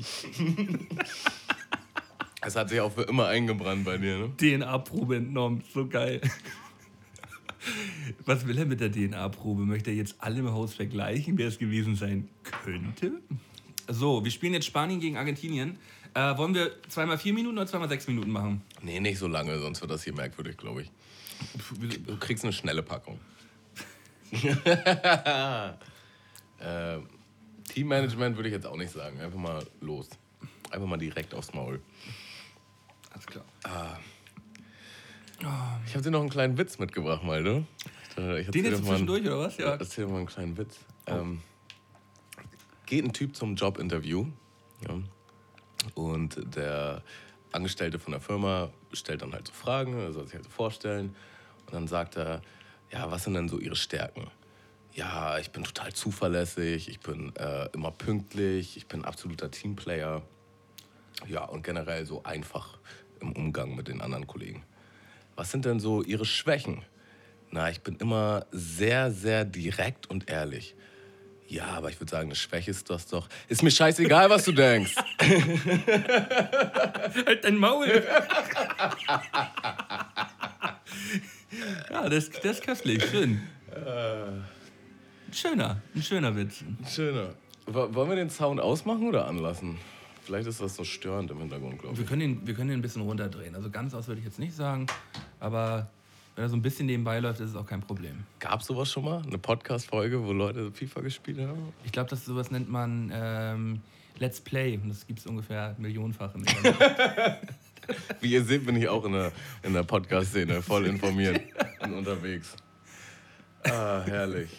[2.47, 4.33] Es hat sich auch für immer eingebrannt bei dir, ne?
[4.37, 5.63] DNA-Probe entnommen.
[5.73, 6.21] So geil.
[8.27, 9.63] Was will er mit der DNA-Probe?
[9.63, 13.13] Möchte er jetzt alle im Haus vergleichen, wer es gewesen sein könnte?
[13.89, 15.79] So, wir spielen jetzt Spanien gegen Argentinien.
[16.15, 18.63] Äh, wollen wir zweimal vier Minuten oder zweimal sechs Minuten machen?
[18.83, 20.91] Nee, nicht so lange, sonst wird das hier merkwürdig, glaube ich.
[22.07, 23.19] Du kriegst eine schnelle Packung.
[24.35, 25.73] äh,
[27.69, 29.21] Teammanagement würde ich jetzt auch nicht sagen.
[29.21, 30.09] Einfach mal los.
[30.71, 31.81] Einfach mal direkt aufs Maul.
[33.15, 33.45] Alles klar.
[35.87, 37.65] Ich habe dir noch einen kleinen Witz mitgebracht, mal, ne?
[38.11, 39.57] Ich Den jetzt mal einen- zwischendurch, oder was?
[39.57, 39.75] Ja.
[39.75, 40.79] Erzähl mal einen kleinen Witz.
[41.07, 41.41] Ähm,
[42.87, 44.27] geht ein Typ zum Jobinterview
[44.87, 44.99] ja,
[45.95, 47.03] und der
[47.53, 51.15] Angestellte von der Firma stellt dann halt so Fragen, er soll sich halt so vorstellen
[51.67, 52.41] und dann sagt er,
[52.91, 54.29] ja, was sind denn so Ihre Stärken?
[54.93, 60.23] Ja, ich bin total zuverlässig, ich bin äh, immer pünktlich, ich bin ein absoluter Teamplayer.
[61.27, 62.79] Ja, und generell so einfach
[63.29, 64.63] im Umgang mit den anderen Kollegen.
[65.37, 66.83] Was sind denn so Ihre Schwächen?
[67.51, 70.75] Na, ich bin immer sehr, sehr direkt und ehrlich.
[71.47, 73.29] Ja, aber ich würde sagen, eine Schwäche ist das doch.
[73.49, 74.95] Ist mir scheißegal, was du denkst.
[77.27, 78.03] Halt dein Maul!
[81.91, 83.05] ja, das, das ist köstlich.
[83.05, 83.41] Schön.
[83.75, 84.45] Ein
[85.33, 86.65] schöner, ein schöner Witz.
[86.93, 87.35] Schöner.
[87.67, 89.79] Wo- Wollen wir den Sound ausmachen oder anlassen?
[90.25, 92.09] Vielleicht ist das so störend im Hintergrund, glaube Wir ich.
[92.09, 93.55] können, ihn, wir können ihn ein bisschen runterdrehen.
[93.55, 94.87] Also ganz aus würde ich jetzt nicht sagen,
[95.39, 95.91] aber
[96.35, 98.25] wenn er so ein bisschen nebenbei läuft, ist es auch kein Problem.
[98.41, 99.23] Gab es sowas schon mal?
[99.25, 101.73] Eine Podcast-Folge, wo Leute FIFA gespielt haben?
[101.85, 103.81] Ich glaube, das sowas nennt man ähm,
[104.19, 104.79] Let's Play.
[104.83, 106.77] Und das gibt es ungefähr millionenfach im Internet.
[108.21, 109.31] Wie ihr seht, bin ich auch in der,
[109.63, 111.41] in der Podcast-Szene voll informiert
[111.81, 112.57] und unterwegs.
[113.65, 114.51] Ah, herrlich.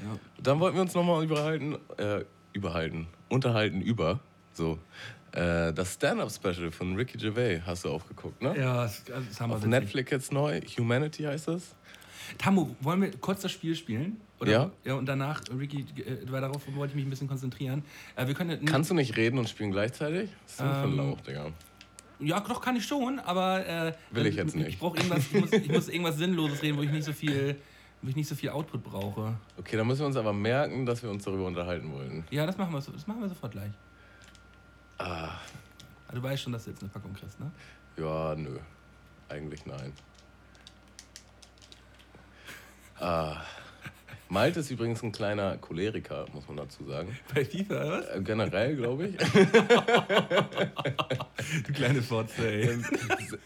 [0.00, 0.18] Ja.
[0.42, 4.20] Dann wollten wir uns nochmal überhalten, äh, überhalten, unterhalten über,
[4.52, 4.78] so,
[5.32, 8.54] äh, das Stand-Up-Special von Ricky Gervais hast du aufgeguckt, ne?
[8.58, 9.70] Ja, das, das haben wir Auf witzig.
[9.70, 11.74] Netflix jetzt neu, Humanity heißt es.
[12.36, 14.20] Tamu, wollen wir kurz das Spiel spielen?
[14.40, 14.50] Oder?
[14.50, 14.70] Ja.
[14.84, 14.94] ja.
[14.94, 17.82] Und danach, Ricky, äh, weil darauf wollte ich mich ein bisschen konzentrieren.
[18.16, 20.30] Äh, wir können Kannst du nicht reden und spielen gleichzeitig?
[20.44, 21.46] Was ist ein Ähm, Lauch, Digga?
[22.20, 24.68] Ja, doch kann ich schon, aber äh, Will ich jetzt nicht.
[24.68, 27.56] Ich brauche irgendwas, ich muss, ich muss irgendwas Sinnloses reden, wo ich nicht so viel,
[28.02, 29.36] wo ich nicht so viel Output brauche.
[29.58, 32.24] Okay, dann müssen wir uns aber merken, dass wir uns darüber unterhalten wollen.
[32.30, 33.72] Ja, das machen wir, so- das machen wir sofort gleich.
[34.98, 35.30] Ah,
[36.10, 37.50] Ah, Du weißt schon, dass du jetzt eine Packung kriegst, ne?
[37.98, 38.58] ja, nö.
[39.28, 39.92] Eigentlich nein.
[42.98, 43.36] Ah.
[44.30, 47.16] Malte ist übrigens ein kleiner Choleriker, muss man dazu sagen.
[47.34, 48.06] Bei FIFA, oder was?
[48.08, 49.16] Äh, generell, glaube ich.
[51.66, 52.78] Du kleine Fotze, ey.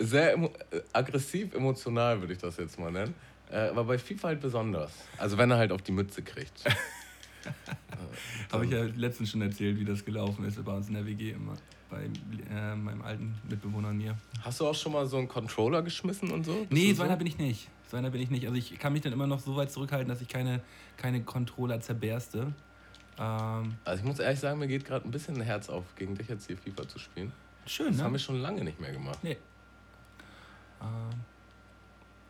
[0.00, 3.14] Sehr emo äh, aggressiv, emotional würde ich das jetzt mal nennen.
[3.52, 4.92] Äh, aber bei FIFA halt besonders.
[5.18, 6.64] Also wenn er halt auf die Mütze kriegt.
[8.52, 11.32] Habe ich ja letztens schon erzählt, wie das gelaufen ist bei uns in der WG
[11.32, 11.54] immer.
[11.90, 12.04] Bei
[12.50, 14.16] äh, meinem alten Mitbewohner und mir.
[14.42, 16.54] Hast du auch schon mal so einen Controller geschmissen und so?
[16.60, 17.68] Bist Nee, so einer bin ich nicht.
[17.90, 18.46] So einer bin ich nicht.
[18.46, 20.62] Also ich kann mich dann immer noch so weit zurückhalten, dass ich keine,
[20.96, 22.52] keine Controller zerberste.
[23.18, 26.14] Ähm, Also ich muss ehrlich sagen, mir geht gerade ein bisschen ein Herz auf, gegen
[26.16, 27.32] dich jetzt hier FIFA zu spielen.
[27.66, 28.04] schön, Das ne?
[28.04, 29.18] haben wir schon lange nicht mehr gemacht.
[29.22, 29.36] Nee.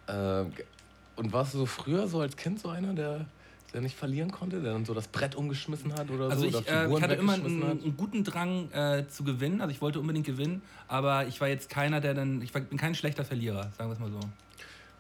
[0.09, 0.67] Ähm, ge-
[1.17, 3.27] und warst du so früher so als Kind so einer, der,
[3.73, 6.49] der nicht verlieren konnte, der dann so das Brett umgeschmissen hat oder Also so?
[6.49, 9.61] ich, oder äh, ich hatte immer einen, einen guten Drang äh, zu gewinnen.
[9.61, 12.41] Also ich wollte unbedingt gewinnen, aber ich war jetzt keiner, der dann.
[12.43, 14.21] Ich war, bin kein schlechter Verlierer, sagen wir es mal so.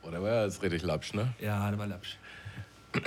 [0.02, 1.32] Oh, der war ja jetzt richtig lapsch, ne?
[1.40, 2.16] Ja, der war lapsch.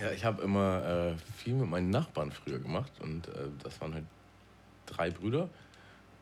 [0.00, 3.32] Ja, ich habe immer äh, viel mit meinen Nachbarn früher gemacht und äh,
[3.64, 4.04] das waren halt
[4.86, 5.48] drei Brüder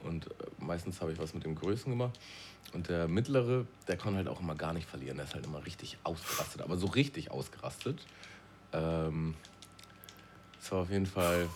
[0.02, 2.18] und äh, meistens habe ich was mit dem Größten gemacht
[2.72, 5.64] und der Mittlere, der konnte halt auch immer gar nicht verlieren, der ist halt immer
[5.64, 8.04] richtig ausgerastet, aber so richtig ausgerastet.
[8.72, 9.34] Ähm,
[10.58, 11.48] das war auf jeden Fall,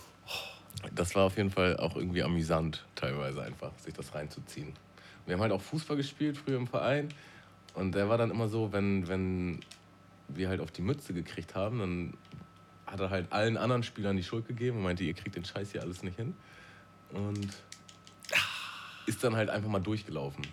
[0.95, 4.73] das war auf jeden Fall auch irgendwie amüsant teilweise einfach, sich das reinzuziehen.
[5.27, 7.09] Wir haben halt auch Fußball gespielt früher im Verein
[7.75, 9.61] und der war dann immer so, wenn, wenn
[10.29, 12.15] wir halt auf die Mütze gekriegt haben, dann
[12.87, 15.73] hat er halt allen anderen Spielern die Schuld gegeben und meinte, ihr kriegt den Scheiß
[15.73, 16.35] hier alles nicht hin.
[17.13, 17.51] Und
[19.11, 20.47] ist dann halt einfach mal durchgelaufen.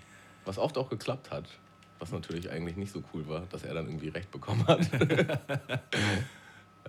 [0.45, 1.45] Was oft auch geklappt hat.
[1.99, 4.91] Was natürlich eigentlich nicht so cool war, dass er dann irgendwie recht bekommen hat.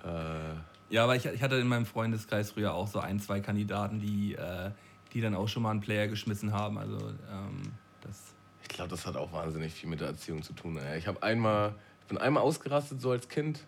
[0.04, 0.54] äh,
[0.90, 4.34] Ja, aber ich, ich hatte in meinem Freundeskreis früher auch so ein, zwei Kandidaten, die,
[4.34, 4.70] äh,
[5.12, 6.78] die dann auch schon mal einen Player geschmissen haben.
[6.78, 7.62] Also ähm,
[8.00, 8.34] das.
[8.62, 10.78] ich glaube, das hat auch wahnsinnig viel mit der Erziehung zu tun.
[10.78, 10.98] ey.
[10.98, 13.66] Ich habe einmal, ich bin einmal ausgerastet so als Kind.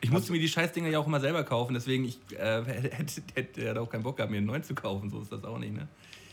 [0.00, 3.64] Ich musste mir die Scheißdinger ja auch immer selber kaufen, deswegen ich äh, hätte, hätte
[3.64, 5.10] ja auch keinen Bock gehabt, mir einen neuen zu kaufen.
[5.10, 5.88] So ist das auch nicht, ne?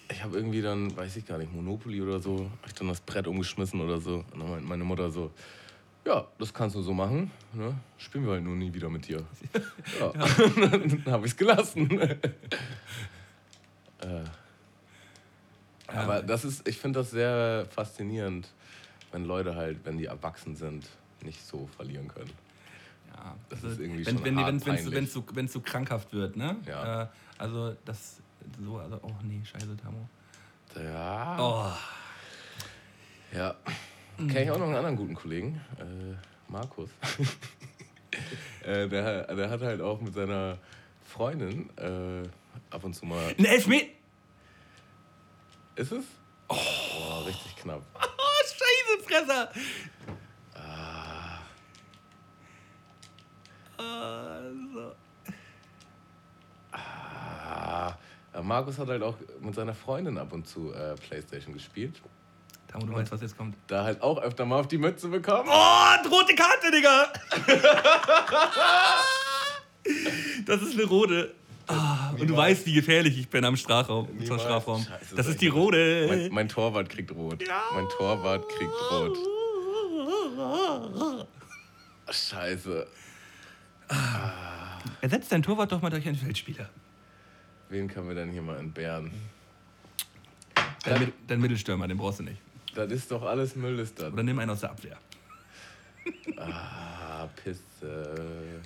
[0.10, 3.02] Ich habe irgendwie dann, weiß ich gar nicht, Monopoly oder so, habe ich dann das
[3.02, 4.24] Brett umgeschmissen oder so.
[4.32, 5.32] Und dann meinte meine Mutter so,
[6.06, 7.30] ja, das kannst du so machen.
[7.54, 7.76] Ne?
[7.98, 9.24] Spielen wir halt nur nie wieder mit dir.
[10.00, 10.12] Ja.
[10.16, 11.90] dann habe ich es gelassen.
[12.00, 12.20] äh.
[15.88, 18.50] Aber das ist, ich finde das sehr faszinierend,
[19.12, 20.88] wenn Leute halt, wenn die erwachsen sind,
[21.24, 22.32] nicht so verlieren können.
[23.14, 24.94] Ja, Das also ist irgendwie wenn, schon wenn, hart wenn, wenn, peinlich.
[24.94, 26.58] wenn, so, wenn so krankhaft wird, ne?
[26.66, 27.04] Ja.
[27.04, 28.22] Äh, also das
[28.64, 30.08] so, also, oh nee, scheiße, Tamo.
[30.76, 31.38] Ja.
[31.40, 31.72] Oh,
[33.36, 33.56] Ja.
[34.18, 36.16] Kenne ich auch noch einen anderen guten Kollegen, äh,
[36.52, 36.90] Markus.
[38.64, 40.58] äh, der, der hat halt auch mit seiner
[41.06, 42.28] Freundin äh,
[42.72, 43.36] ab und zu mal.
[43.38, 43.92] ein Elfmeter!
[45.76, 46.06] Ist es?
[46.48, 47.84] Oh, richtig knapp.
[48.20, 49.52] Oh, scheiße, Fresser!
[50.56, 51.40] Ah,
[53.78, 54.40] ah.
[54.40, 55.07] Äh,
[58.44, 62.02] Markus hat halt auch mit seiner Freundin ab und zu äh, Playstation gespielt.
[62.68, 63.56] Tamo, du weißt, was jetzt kommt.
[63.68, 65.50] Da halt auch öfter mal auf die Mütze bekommen.
[65.50, 67.08] Oh, rote Karte, Digga!
[70.46, 71.34] das ist eine rote.
[71.68, 74.08] Ah, und du weißt, wie gefährlich ich bin am Strafraum.
[74.26, 74.40] Zum.
[74.40, 74.84] Strafraum.
[74.84, 76.06] Scheiße, das ist die rote.
[76.08, 77.44] Mein, mein Torwart kriegt rot.
[77.74, 79.18] Mein Torwart kriegt rot.
[82.10, 82.88] Scheiße.
[85.02, 86.70] Ersetzt dein Torwart doch mal durch einen Feldspieler.
[87.70, 89.12] Wen können wir denn hier mal entbehren?
[90.84, 92.42] Dein, Mid- dein Mittelstürmer, den brauchst du nicht.
[92.76, 94.14] Das ist doch alles Müll, ist das.
[94.14, 94.98] Oder nimm einen aus der Abwehr.
[96.38, 98.62] Ah, Pisse.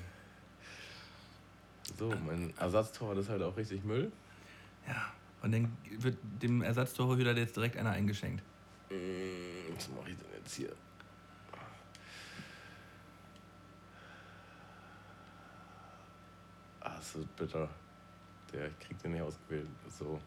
[1.97, 4.11] So, mein Ersatztorwart ist halt auch richtig Müll.
[4.87, 5.11] Ja.
[5.41, 8.43] Und dann wird dem Ersatztorhüter jetzt direkt einer eingeschenkt.
[8.89, 8.97] Hm,
[9.75, 10.69] Was mache ich denn jetzt hier?
[16.81, 17.69] Ah, wird bitter.
[18.53, 19.67] Der ich krieg den nicht ausgewählt.
[19.97, 20.19] So.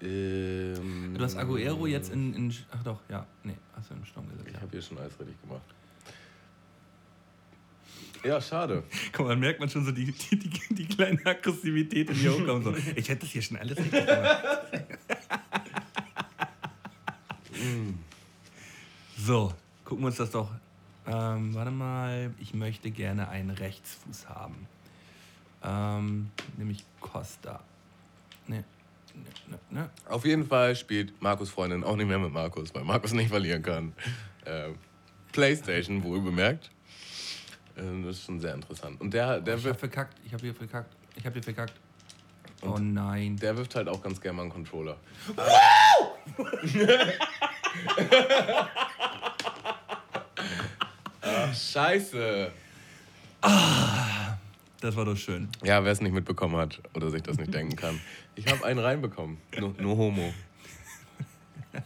[0.00, 2.54] Ähm, Du hast Aguero jetzt in, in.
[2.70, 3.26] Ach doch, ja.
[3.42, 4.46] Nee, hast du im Sturm gesetzt.
[4.48, 4.60] Ich Ja.
[4.60, 5.62] habe hier schon alles richtig gemacht.
[8.24, 8.82] Ja, schade.
[9.12, 12.62] Guck mal, merkt man schon so die, die, die, die kleine Aggressivität in dir hochkommen.
[12.64, 12.74] So.
[12.96, 14.44] Ich hätte das hier schon alles richtig gemacht.
[19.16, 19.52] so,
[19.84, 20.50] gucken wir uns das doch.
[21.06, 24.66] Ähm, warte mal, ich möchte gerne einen Rechtsfuß haben.
[25.62, 27.60] Ähm, nämlich Costa.
[28.46, 28.64] Ne,
[29.14, 29.90] ne, ne, ne.
[30.08, 33.62] Auf jeden Fall spielt Markus Freundin auch nicht mehr mit Markus, weil Markus nicht verlieren
[33.62, 33.92] kann.
[34.46, 34.76] Ähm,
[35.32, 36.70] Playstation, wohl bemerkt.
[37.76, 39.00] Ähm, das ist schon sehr interessant.
[39.00, 40.94] Und der, der, Ich hab verkackt, ich hab hier verkackt.
[41.16, 41.74] Ich hab hier verkackt.
[42.62, 43.36] Oh nein.
[43.36, 44.96] der wirft halt auch ganz gerne mal einen Controller.
[45.36, 45.54] Ach,
[51.54, 52.50] scheiße.
[54.80, 55.48] Das war doch schön.
[55.64, 58.00] Ja, wer es nicht mitbekommen hat oder sich das nicht denken kann.
[58.36, 59.38] Ich habe einen reinbekommen.
[59.58, 60.32] Nur, nur Homo.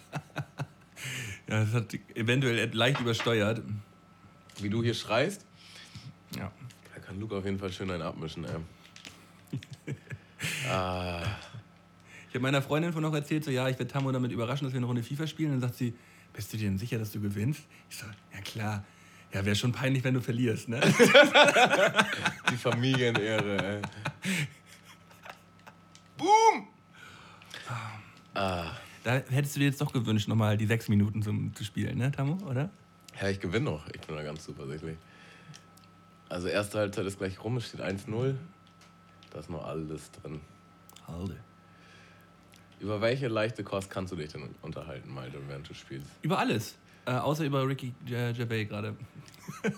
[1.48, 3.60] Ja, das hat eventuell leicht übersteuert.
[4.60, 5.44] Wie du hier schreist,
[6.36, 6.50] Ja.
[6.94, 8.56] da kann Luke auf jeden Fall schön einen abmischen, ey.
[10.70, 11.20] ah,
[12.28, 14.72] Ich habe meiner Freundin von noch erzählt, so ja, ich werde Tammo damit überraschen, dass
[14.72, 15.52] wir eine Runde FIFA spielen.
[15.52, 15.92] Und dann sagt sie,
[16.32, 17.60] bist du dir denn sicher, dass du gewinnst?
[17.90, 18.84] Ich so, ja klar.
[19.32, 20.80] Ja, wäre schon peinlich, wenn du verlierst, ne?
[22.50, 23.82] die Familienehre, ey.
[26.18, 26.68] Boom!
[28.34, 28.72] Ah,
[29.04, 32.12] Da hättest du dir jetzt doch gewünscht, nochmal die sechs Minuten zum, zu spielen, ne,
[32.12, 32.70] Tammo, oder?
[33.20, 33.86] ja, ich gewinne noch.
[33.88, 34.96] Ich bin da ganz zuversichtlich.
[36.28, 38.34] Also, erste Halbzeit ist gleich rum, es steht 1-0.
[39.30, 40.40] Da ist noch alles drin.
[41.06, 41.36] Halde.
[42.80, 46.08] Über welche leichte Kost kannst du dich denn unterhalten, Malte, während du spielst?
[46.22, 46.76] Über alles.
[47.06, 48.94] Äh, außer über Ricky J- Gervais gerade.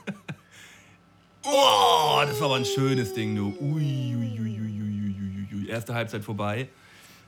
[1.44, 3.54] oh, das war aber ein schönes Ding, du.
[3.60, 5.68] Ui, ui, ui, ui, ui, ui.
[5.68, 6.68] Erste Halbzeit vorbei.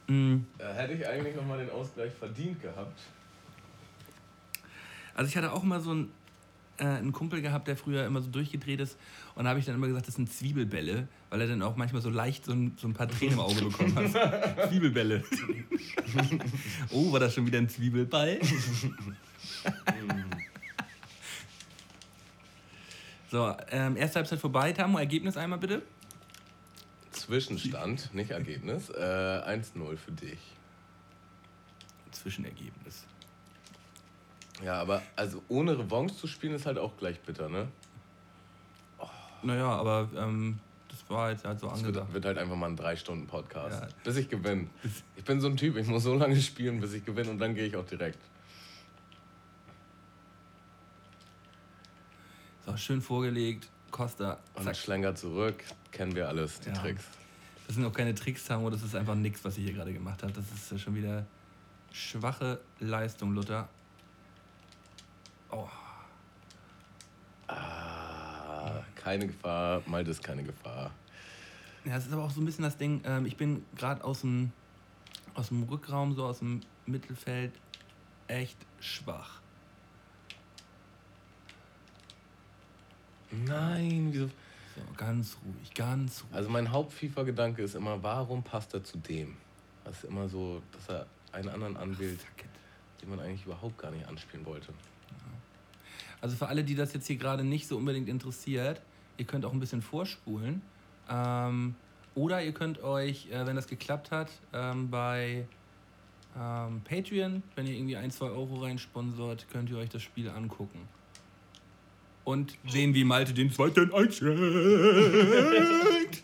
[0.06, 3.00] Da hätte ich eigentlich noch mal den Ausgleich verdient gehabt.
[5.14, 6.12] Also ich hatte auch immer so einen,
[6.78, 8.98] äh, einen Kumpel gehabt, der früher immer so durchgedreht ist.
[9.34, 12.02] Und da habe ich dann immer gesagt, das sind Zwiebelbälle, weil er dann auch manchmal
[12.02, 14.68] so leicht so ein, so ein paar Tränen im Auge bekommen hat.
[14.68, 15.24] Zwiebelbälle.
[16.90, 18.38] oh, war das schon wieder ein Zwiebelball?
[23.30, 24.72] so, ähm, erste Halbzeit vorbei.
[24.72, 25.82] Tamo, Ergebnis einmal bitte.
[27.10, 28.90] Zwischenstand, nicht Ergebnis.
[28.90, 30.38] Äh, 1-0 für dich.
[32.12, 33.04] Zwischenergebnis.
[34.62, 37.68] Ja, aber also ohne Revanche zu spielen ist halt auch gleich bitter, ne?
[39.42, 42.06] Naja, aber ähm, das war jetzt halt so angedacht.
[42.06, 43.82] wird, wird halt einfach mal ein 3-Stunden-Podcast.
[43.82, 43.88] Ja.
[44.02, 44.66] Bis ich gewinne.
[45.14, 47.54] Ich bin so ein Typ, ich muss so lange spielen, bis ich gewinne und dann
[47.54, 48.18] gehe ich auch direkt.
[52.64, 53.68] So, schön vorgelegt.
[53.90, 54.76] Costa, Und zack.
[54.76, 56.74] Schlenker zurück, kennen wir alles, die Ja.
[56.74, 57.04] Tricks.
[57.66, 60.22] Das sind auch keine Tricks, Tamo, das ist einfach nichts, was ich hier gerade gemacht
[60.22, 60.32] habe.
[60.32, 61.24] Das ist schon wieder
[61.92, 63.68] schwache Leistung, Luther.
[65.50, 65.68] Oh,
[67.48, 70.90] Ah, keine Gefahr, Malte ist keine Gefahr.
[71.84, 74.22] ja, es ist aber auch so ein bisschen das Ding, ähm, ich bin gerade aus
[74.22, 74.50] dem,
[75.34, 77.52] aus dem Rückraum, so aus dem Mittelfeld,
[78.26, 79.40] echt schwach.
[83.30, 84.26] Nein, wieso?
[84.26, 86.34] So, ganz ruhig, ganz ruhig.
[86.34, 89.36] Also mein Haupt-FIFA-Gedanke ist immer, warum passt er zu dem?
[89.84, 92.44] Das ist immer so, dass er einen anderen anwählt, it.
[93.02, 94.72] den man eigentlich überhaupt gar nicht anspielen wollte.
[96.20, 98.82] Also für alle, die das jetzt hier gerade nicht so unbedingt interessiert,
[99.18, 100.62] ihr könnt auch ein bisschen vorspulen.
[101.08, 101.74] Ähm,
[102.14, 105.46] oder ihr könnt euch, äh, wenn das geklappt hat, ähm, bei
[106.38, 110.88] ähm, Patreon, wenn ihr irgendwie ein, zwei Euro reinsponsort, könnt ihr euch das Spiel angucken.
[112.24, 114.34] Und sehen, wie Malte den zweiten einschenkt.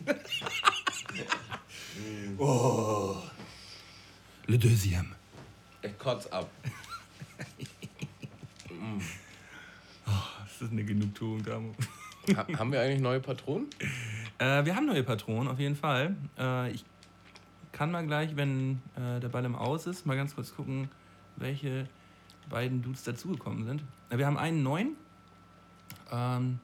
[2.37, 3.15] oh.
[4.47, 5.15] Le deuxième.
[5.81, 6.49] Ich kotz ab.
[10.05, 11.73] Das ist eine Genugtuung, Damo.
[12.35, 13.67] Ha haben wir eigentlich neue Patronen?
[14.39, 16.15] Äh, wir haben neue Patronen, auf jeden Fall.
[16.37, 16.83] Äh, ich
[17.71, 20.89] kann mal gleich, wenn äh, der Ball im Aus ist, mal ganz kurz gucken,
[21.35, 21.87] welche
[22.49, 23.83] beiden Dudes dazugekommen sind.
[24.09, 24.95] Äh, wir haben einen neuen
[26.11, 26.59] ähm,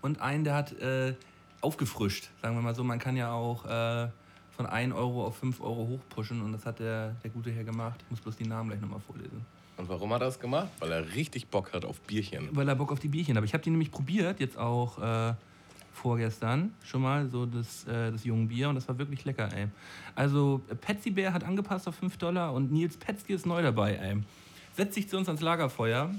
[0.00, 1.14] und einen, der hat äh,
[1.60, 2.82] aufgefrischt, sagen wir mal so.
[2.82, 4.08] Man kann ja auch äh,
[4.56, 8.00] von 1 Euro auf 5 Euro hochpushen und das hat der, der gute Herr gemacht.
[8.04, 9.44] Ich muss bloß die Namen gleich nochmal vorlesen.
[9.76, 10.68] Und warum hat er das gemacht?
[10.78, 12.48] Weil er richtig Bock hat auf Bierchen.
[12.52, 13.44] weil er Bock auf die Bierchen hat.
[13.44, 15.34] Ich habe die nämlich probiert, jetzt auch äh,
[15.92, 19.68] vorgestern schon mal, so das, äh, das jungen Bier und das war wirklich lecker, ey.
[20.14, 24.16] Also Patsy Bär hat angepasst auf 5 Dollar und Nils Petzky ist neu dabei, ey.
[24.76, 26.10] Setz dich zu uns ans Lagerfeuer,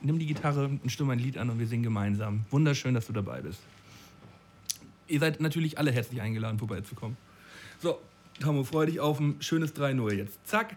[0.00, 2.44] nimm die Gitarre und stimm ein Lied an und wir singen gemeinsam.
[2.50, 3.60] Wunderschön, dass du dabei bist.
[5.08, 7.16] Ihr seid natürlich alle herzlich eingeladen, vorbeizukommen.
[7.80, 7.98] So,
[8.40, 10.46] Tamo, freu dich auf ein schönes 3-0 jetzt.
[10.46, 10.76] Zack.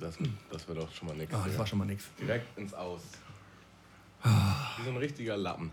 [0.00, 0.18] Das,
[0.50, 1.34] das wird doch schon mal nichts.
[1.34, 2.08] Ah, das war schon mal nix.
[2.20, 3.02] Direkt ins Aus.
[4.22, 4.76] Ah.
[4.78, 5.70] Wie so ein richtiger Lappen.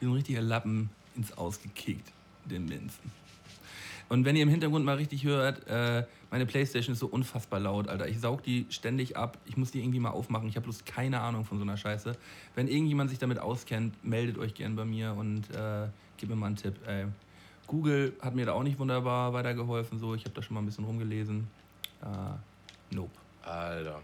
[0.00, 2.12] wie so ein richtiger Lappen ins Ausgekickt,
[2.44, 3.12] den Minzen.
[4.08, 7.88] Und wenn ihr im Hintergrund mal richtig hört, äh, meine Playstation ist so unfassbar laut,
[7.88, 8.08] Alter.
[8.08, 9.36] Ich saug die ständig ab.
[9.44, 10.48] Ich muss die irgendwie mal aufmachen.
[10.48, 12.16] Ich habe bloß keine Ahnung von so einer Scheiße.
[12.54, 16.46] Wenn irgendjemand sich damit auskennt, meldet euch gern bei mir und äh, gebt mir mal
[16.46, 16.74] einen Tipp.
[16.86, 17.06] Ey.
[17.66, 19.98] Google hat mir da auch nicht wunderbar weitergeholfen.
[19.98, 21.46] So, ich habe da schon mal ein bisschen rumgelesen.
[22.02, 23.10] Äh, nope.
[23.48, 24.02] Alter.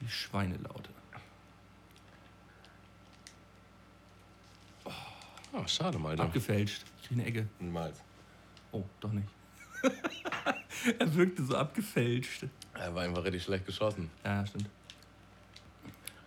[0.00, 0.90] Die Schweinelaute.
[5.52, 6.18] Ah, schade mal.
[6.20, 6.82] Abgefälscht.
[7.00, 7.46] Ich krieg eine Ecke.
[7.60, 8.02] Niemals.
[8.72, 9.28] Oh, doch nicht.
[10.98, 12.46] er wirkte so abgefälscht.
[12.74, 14.10] Er war einfach richtig schlecht geschossen.
[14.24, 14.68] Ja, stimmt.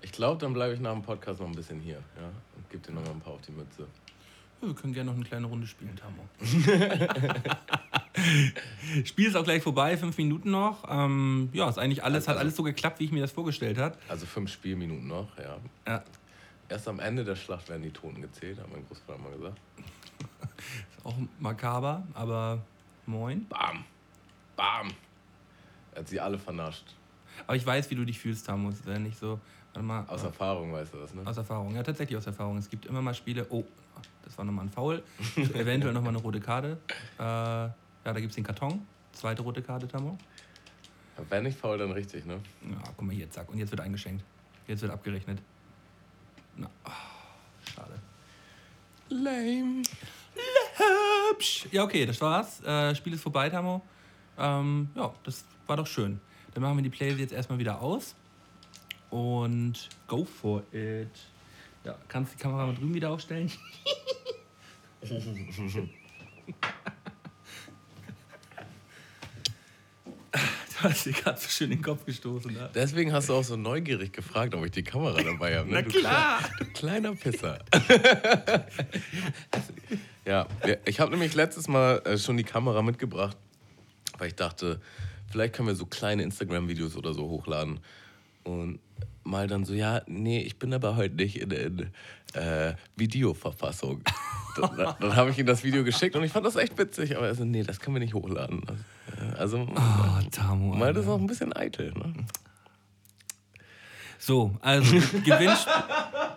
[0.01, 2.01] Ich glaube, dann bleibe ich nach dem Podcast noch ein bisschen hier.
[2.15, 2.31] Ja?
[2.55, 3.85] Und gebe dir noch mal ein paar auf die Mütze.
[4.61, 6.23] Ja, wir können gerne noch eine kleine Runde spielen, Tamo.
[9.05, 10.83] Spiel ist auch gleich vorbei, fünf Minuten noch.
[10.89, 13.77] Ähm, ja, ist eigentlich alles, hat Also- alles so geklappt, wie ich mir das vorgestellt
[13.77, 13.97] habe.
[14.07, 15.57] Also fünf Spielminuten noch, ja.
[15.87, 16.03] Ja,
[16.69, 19.57] Erst am Ende der Schlacht werden die Toten gezählt, hat mein Großvater mal gesagt.
[20.97, 22.61] ist auch makaber, aber
[23.05, 23.45] moin.
[23.47, 23.85] Bam!
[24.57, 24.89] Bam!
[25.93, 26.83] Er hat sie alle vernascht.
[27.45, 28.69] Aber ich weiß, wie du dich fühlst, Tamo.
[28.69, 29.39] Es wäre nicht so.
[29.73, 30.03] Warte mal.
[30.07, 31.21] Aus Erfahrung weißt du das, ne?
[31.25, 32.57] Aus Erfahrung, ja, tatsächlich aus Erfahrung.
[32.57, 33.45] Es gibt immer mal Spiele.
[33.49, 33.63] Oh,
[34.25, 35.01] das war nochmal ein Foul.
[35.53, 36.77] Eventuell nochmal eine rote Karte.
[37.17, 37.69] Äh,
[38.07, 38.87] ja, da gibt es den Karton.
[39.11, 40.17] Zweite rote Karte, Tamo.
[41.29, 42.39] Wenn nicht faul, dann richtig, ne?
[42.61, 43.49] Ja, guck mal hier, zack.
[43.49, 44.23] Und jetzt wird eingeschenkt.
[44.65, 45.39] Jetzt wird abgerechnet.
[46.55, 46.91] Na, ah,
[47.69, 47.99] schade.
[49.09, 49.81] Lame.
[51.29, 51.67] Hübsch.
[51.71, 52.63] Ja, okay, das war's.
[52.63, 53.81] Äh, Spiel ist vorbei, Tamo.
[54.37, 56.21] Ähm, ja, das war doch schön.
[56.53, 58.15] Dann machen wir die Playlist jetzt erstmal wieder aus.
[59.09, 61.11] Und go for it.
[61.83, 63.51] Ja, kannst die Kamera mal drüben wieder aufstellen?
[70.76, 72.53] du hast dir gerade so schön den Kopf gestoßen.
[72.53, 72.69] Ne?
[72.73, 75.69] Deswegen hast du auch so neugierig gefragt, ob ich die Kamera dabei habe.
[75.69, 75.75] Ne?
[75.75, 76.39] Na Du klar.
[76.59, 77.59] Du kleiner Pisser.
[80.25, 80.47] ja,
[80.85, 83.37] ich habe nämlich letztes Mal äh, schon die Kamera mitgebracht,
[84.17, 84.81] weil ich dachte,
[85.29, 87.79] vielleicht können wir so kleine Instagram-Videos oder so hochladen.
[88.43, 88.79] Und
[89.23, 91.89] mal dann so, ja, nee, ich bin aber heute nicht in, in
[92.33, 94.01] äh, Videoverfassung.
[94.55, 97.27] dann dann habe ich ihm das Video geschickt und ich fand das echt witzig, aber
[97.27, 98.61] er so, nee, das können wir nicht hochladen.
[98.67, 98.81] Also,
[99.75, 100.75] Ah, Tamo.
[100.75, 101.93] mal das ist auch ein bisschen eitel.
[101.93, 102.13] Ne?
[104.19, 105.69] So, also Gewinnsp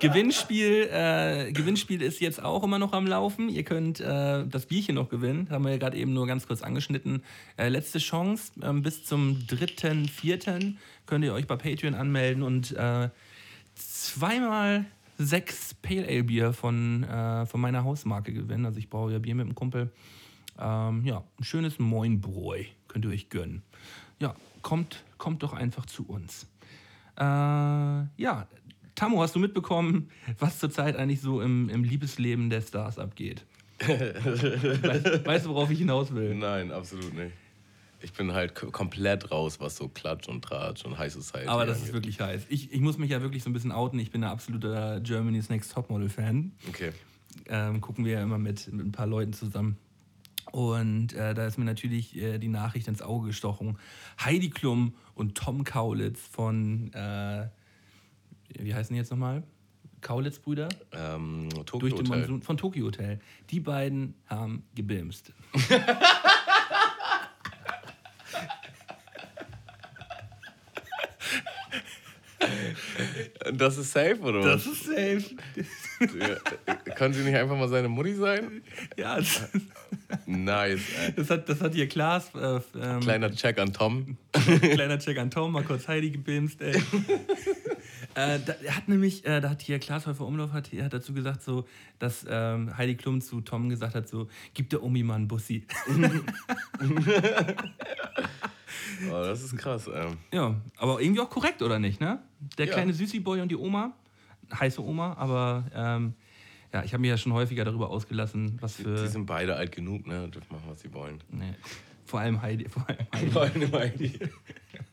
[0.01, 3.51] Gewinnspiel, äh, Gewinnspiel ist jetzt auch immer noch am Laufen.
[3.51, 6.63] Ihr könnt äh, das Bierchen noch gewinnen, haben wir ja gerade eben nur ganz kurz
[6.63, 7.23] angeschnitten.
[7.59, 10.75] Äh, letzte Chance, ähm, bis zum 3.4.
[11.05, 13.11] könnt ihr euch bei Patreon anmelden und äh,
[13.75, 14.87] zweimal
[15.19, 18.65] sechs Pale Ale Bier von, äh, von meiner Hausmarke gewinnen.
[18.65, 19.91] Also ich brauche ja Bier mit dem Kumpel.
[20.61, 23.63] Ähm, ja, ein schönes Moinbräu könnt ihr euch gönnen.
[24.21, 26.47] Ja, kommt, kommt doch einfach zu uns.
[27.17, 28.47] Äh, ja,
[28.95, 33.47] Tammo, hast du mitbekommen, was zurzeit eigentlich so im, im Liebesleben der Stars abgeht?
[33.79, 34.05] weißt,
[35.27, 36.35] weißt du, worauf ich hinaus will?
[36.35, 37.33] Nein, absolut nicht.
[38.03, 41.79] Ich bin halt komplett raus, was so Klatsch und Tratsch und High Society Aber das
[41.79, 41.95] ist angeht.
[41.95, 42.47] wirklich heiß.
[42.49, 43.99] Ich, ich muss mich ja wirklich so ein bisschen outen.
[43.99, 46.53] Ich bin ein absoluter Germany's Next Topmodel-Fan.
[46.69, 46.93] Okay.
[47.49, 49.77] Ähm, gucken wir ja immer mit, mit ein paar Leuten zusammen.
[50.53, 53.79] Und äh, da ist mir natürlich äh, die Nachricht ins Auge gestochen.
[54.23, 57.49] Heidi Klum und Tom Kaulitz von, äh,
[58.59, 59.43] wie heißen die jetzt nochmal?
[60.01, 60.69] Kaulitz-Brüder?
[60.93, 62.19] Ähm, Tokyo Durch den Hotel.
[62.21, 63.21] Monsun von Tokyo Hotel.
[63.51, 65.33] Die beiden haben gebimst.
[73.55, 74.67] Das ist safe, oder was?
[74.67, 75.25] ist safe.
[76.19, 78.63] Ja, Kann sie nicht einfach mal seine Mutti sein?
[78.97, 79.49] Ja, das,
[80.27, 81.13] Nice, ey.
[81.17, 84.17] das, hat, das hat hier Klaas, äh, ähm, Kleiner Check an Tom.
[84.61, 86.81] Kleiner Check an Tom, mal kurz Heidi gebimst, ey.
[88.15, 91.13] Äh, da, er hat nämlich, äh, da hat hier Klaas Häufer Umlauf hat, hat dazu
[91.15, 91.67] gesagt, so,
[91.99, 95.67] dass ähm, Heidi Klum zu Tom gesagt hat, so, gib der Omi mal einen Bussi.
[99.09, 100.09] Oh, das ist krass, ey.
[100.33, 102.21] ja, aber irgendwie auch korrekt, oder nicht, ne?
[102.59, 102.73] Der Ja.
[102.75, 103.93] kleine Süßi-Boy und die Oma,
[104.53, 106.15] heiße Oma, aber ähm,
[106.73, 108.95] ja, ich habe mich ja schon häufiger darüber ausgelassen, was für...
[109.03, 110.29] Die sind beide alt genug, ne?
[110.29, 111.19] Dürfen machen, was sie wollen.
[111.31, 111.55] nee,
[112.05, 112.69] vor allem Heidi.
[112.69, 113.31] Vor allem Heidi.
[113.31, 114.19] Vor allem Heidi.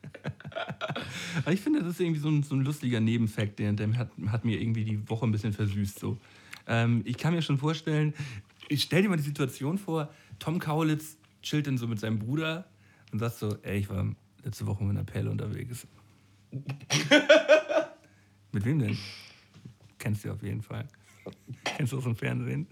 [1.43, 4.11] Aber ich finde, das ist irgendwie so ein, so ein lustiger Nebenfakt, der, der hat,
[4.27, 5.99] hat mir irgendwie die Woche ein bisschen versüßt.
[5.99, 6.17] So.
[6.67, 8.13] Ähm, ich kann mir schon vorstellen,
[8.69, 12.65] ich stell dir mal die Situation vor, Tom Kaulitz chillt dann so mit seinem Bruder
[13.11, 14.05] und sagt so, ey, ich war
[14.43, 15.87] letzte Woche mit einer Perle unterwegs.
[18.51, 18.97] mit wem denn?
[19.97, 20.87] Kennst du auf jeden Fall.
[21.63, 22.67] Kennst du aus dem Fernsehen?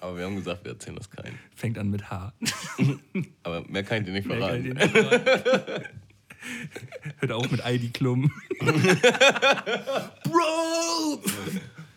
[0.00, 1.38] Aber wir haben gesagt, wir erzählen das keinen.
[1.54, 2.32] Fängt an mit H.
[3.42, 4.78] Aber mehr kann ich dir nicht verraten.
[7.18, 8.30] Hört auf mit Heidi Klum.
[10.24, 11.20] Bro!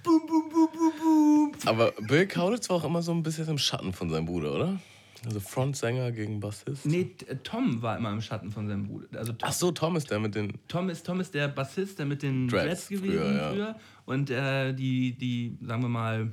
[0.03, 1.51] Boom, boom, boom, boom, boom.
[1.65, 4.79] Aber Bill Kaulitz war auch immer so ein bisschen im Schatten von seinem Bruder, oder?
[5.25, 6.85] Also Frontsänger gegen Bassist.
[6.85, 9.07] Nee, T- Tom war immer im Schatten von seinem Bruder.
[9.19, 10.53] Also Tom, Ach so, Tom ist der mit den.
[10.69, 13.59] Tom, ist, Tom ist der Bassist, der mit den Dreads Dreads gewesen früher, früher.
[13.59, 13.75] ja.
[14.05, 16.31] Und äh, die, die, sagen wir mal,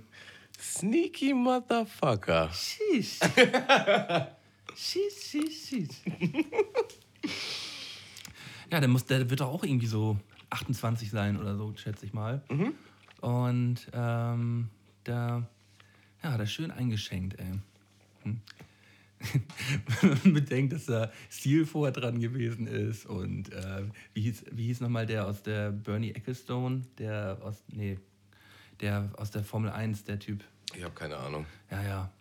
[0.58, 2.48] Sneaky Motherfucker.
[2.52, 3.18] Sheesh.
[4.76, 5.96] sheesh, sheesh, sheesh.
[8.70, 10.18] Ja, der, muss, der wird doch auch irgendwie so
[10.50, 12.42] 28 sein oder so, schätze ich mal.
[13.20, 14.68] Und ähm,
[15.04, 15.46] da
[16.22, 17.60] ja, hat er schön eingeschenkt, ey.
[18.22, 18.40] Hm.
[20.00, 24.66] Wenn man bedenkt, dass da Steel vorher dran gewesen ist und äh, wie hieß, wie
[24.66, 27.98] hieß nochmal der aus der Bernie Ecclestone, der aus, nee,
[28.80, 30.44] der aus der Formel 1, der Typ.
[30.74, 31.46] Ich habe keine Ahnung.
[31.70, 32.12] Ja, ja.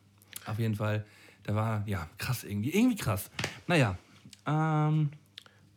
[0.46, 1.06] Auf jeden Fall.
[1.44, 2.70] Da war, ja, krass irgendwie.
[2.70, 3.30] Irgendwie krass.
[3.68, 3.98] Naja.
[4.46, 5.10] Ähm,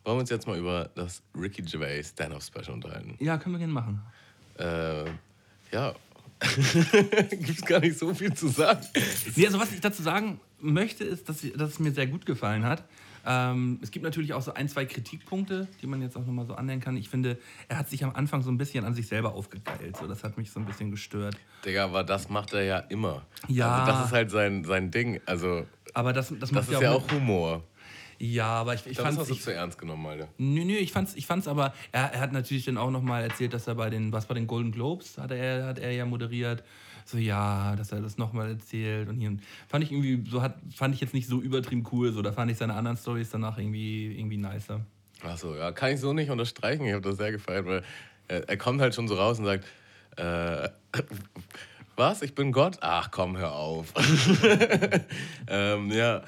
[0.09, 3.15] Wollen wir uns jetzt mal über das Ricky Gervais Stand-Up-Special unterhalten?
[3.19, 4.01] ja, können wir gerne machen.
[4.57, 5.05] Äh,
[5.71, 5.93] ja.
[7.29, 8.79] Gibt's gar nicht so viel zu sagen.
[9.35, 12.25] Nee, also was ich dazu sagen möchte, ist, dass, ich- dass es mir sehr gut
[12.25, 12.83] gefallen hat.
[13.23, 16.55] Ähm, es gibt natürlich auch so ein, zwei Kritikpunkte, die man jetzt auch nochmal so
[16.55, 16.97] annehmen kann.
[16.97, 17.37] Ich finde,
[17.67, 19.95] er hat sich am Anfang so ein bisschen an sich selber aufgegeilt.
[19.95, 21.35] So, das hat mich so ein bisschen gestört.
[21.65, 23.21] Digga, aber das macht er ja immer.
[23.47, 23.75] Ja.
[23.83, 25.21] Also das ist halt sein, sein Ding.
[25.27, 27.63] Also, Aber das, das, das ist ja mit- auch Humor.
[28.19, 30.27] Ja, aber ich, ich fand hast du ich, zu ernst genommen, Alter.
[30.37, 33.53] Nö, nö, ich fand's, ich fand's aber, er, er hat natürlich dann auch nochmal erzählt,
[33.53, 36.63] dass er bei den, was bei den Golden Globes hat er, hat er ja moderiert.
[37.05, 39.35] So, ja, dass er das nochmal erzählt und hier.
[39.67, 42.11] Fand ich irgendwie, so hat, fand ich jetzt nicht so übertrieben cool.
[42.11, 44.81] So, da fand ich seine anderen Stories danach irgendwie, irgendwie nicer.
[45.23, 46.85] Achso, ja, kann ich so nicht unterstreichen.
[46.85, 47.83] Ich habe das sehr gefeiert, weil
[48.27, 49.65] er, er kommt halt schon so raus und sagt,
[50.17, 50.69] äh,
[51.95, 52.77] was, ich bin Gott?
[52.81, 53.93] Ach komm, hör auf.
[55.47, 56.21] ähm, ja,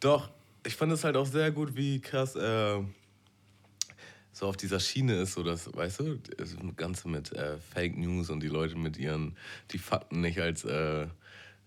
[0.00, 0.30] doch,
[0.64, 2.80] ich fand es halt auch sehr gut, wie krass äh,
[4.32, 8.30] so auf dieser Schiene ist, so das, weißt du, das Ganze mit äh, Fake News
[8.30, 9.36] und die Leute mit ihren,
[9.72, 11.06] die Fakten nicht als, äh,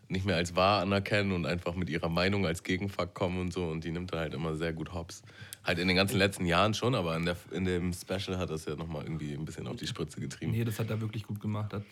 [0.08, 3.68] nicht mehr als wahr anerkennen und einfach mit ihrer Meinung als Gegenfakt kommen und so
[3.68, 5.22] und die nimmt er halt immer sehr gut hops.
[5.64, 8.66] Halt in den ganzen letzten Jahren schon, aber in, der, in dem Special hat das
[8.66, 10.52] ja nochmal irgendwie ein bisschen auf die Spritze getrieben.
[10.52, 11.74] Nee, das hat er wirklich gut gemacht.
[11.74, 11.84] Hat,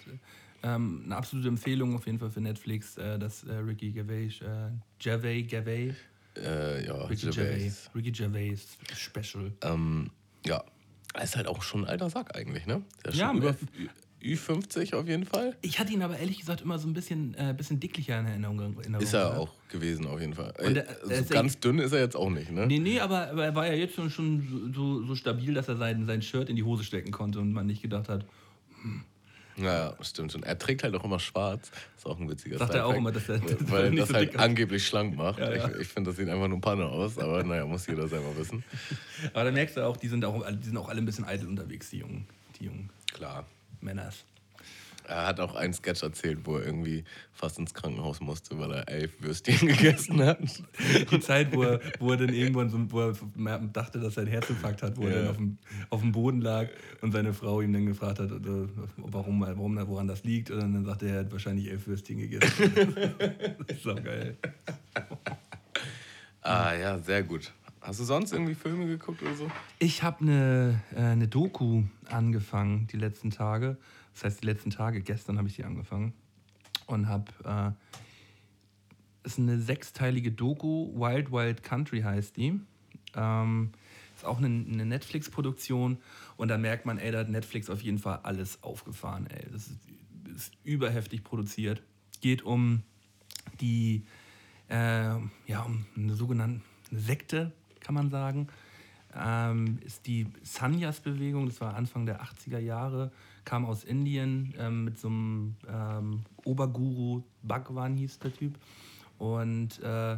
[0.64, 4.72] ähm, eine absolute Empfehlung auf jeden Fall für Netflix, äh, das äh, Ricky Gervais, äh,
[4.97, 5.95] Gervais, Gervais,
[6.44, 7.90] Äh, ja, Ricky Gervais.
[7.96, 8.58] Ricky Gervais
[8.96, 9.52] Special.
[9.62, 10.10] Ähm,
[10.46, 10.64] ja,
[11.14, 12.82] er ist halt auch schon ein alter Sack eigentlich, ne?
[13.04, 13.54] Der ist Ja, schon über äh,
[14.24, 15.56] Ü- Ü50 auf jeden Fall.
[15.62, 18.60] Ich hatte ihn aber ehrlich gesagt immer so ein bisschen, äh, bisschen dicklicher in Erinnerung.
[18.78, 19.38] Erinnerung Ist er ne?
[19.40, 20.54] auch gewesen auf jeden Fall.
[20.64, 22.68] Und Äh, er- so ganz dünn ist er jetzt auch nicht, ne?
[22.68, 25.78] Nee, nee, aber, aber er war ja jetzt schon, schon so, so stabil, dass er
[25.78, 28.26] sein, sein Shirt in die Hose stecken konnte und man nicht gedacht hat,
[29.60, 30.43] Naja, stimmt schon.
[30.43, 31.70] Er trägt halt auch immer schwarz.
[31.97, 34.10] Ist auch ein witziger Sagt er auch immer, dass er- dass er Weil nicht das
[34.10, 35.39] so halt dick angeblich schlank macht.
[35.39, 35.70] Ja, ja.
[35.70, 38.64] Ich, ich finde, das sieht einfach nur Panne aus, aber naja, muss jeder selber wissen.
[39.34, 41.47] aber da merkst du auch, die sind auch, die sind auch alle ein bisschen eitel
[41.47, 42.26] unterwegs, die jungen,
[42.60, 43.45] die jungen Klar.
[43.82, 44.24] Männers.
[45.10, 47.03] Er hat auch einen Sketch erzählt, wo er irgendwie
[47.34, 50.38] fast ins Krankenhaus musste, weil er elf Würstchen gegessen hat.
[51.12, 54.32] Die Zeit, wo er, wo er dann irgendwann so, wo er dachte, dass er einen
[54.32, 55.18] Herzinfarkt hat, wo er Ja.
[55.22, 55.57] dann auf dem,
[55.89, 56.68] auf dem Boden lag
[57.01, 60.51] und seine Frau ihm dann gefragt hat, äh, warum, warum, woran das liegt.
[60.51, 62.72] Und dann sagte er, er hat wahrscheinlich elf Würstchen gegessen.
[63.68, 64.38] das ist so geil.
[66.41, 67.51] Ah ja, sehr gut.
[67.90, 69.50] Hast du sonst irgendwie Filme geguckt oder so?
[69.80, 73.80] Ich habe eine, äh, eine Doku angefangen die letzten Tage.
[74.14, 76.14] Das heißt, die letzten Tage, gestern habe ich die angefangen.
[76.86, 77.32] Und habe.
[77.44, 77.72] Äh,
[79.24, 82.60] ist eine sechsteilige Doku, Wild Wild Country heißt die.
[83.16, 83.72] Ähm,
[84.16, 85.98] ist auch eine, eine Netflix-Produktion.
[86.38, 89.26] Und da merkt man, ey, da hat Netflix auf jeden Fall alles aufgefahren.
[89.32, 89.48] Ey.
[89.52, 89.80] Das ist,
[90.36, 91.82] ist überheftig produziert.
[92.22, 92.84] Geht um
[93.62, 94.06] die,
[94.70, 94.76] äh,
[95.48, 96.62] ja, um eine sogenannte
[96.92, 97.52] Sekte,
[97.90, 98.48] kann man sagen.
[99.18, 103.12] Ähm, ist die Sanyas-Bewegung, das war Anfang der 80er Jahre,
[103.46, 108.60] kam aus Indien ähm, mit so einem ähm, Oberguru, Bhagwan hieß der Typ.
[109.18, 110.18] Und äh,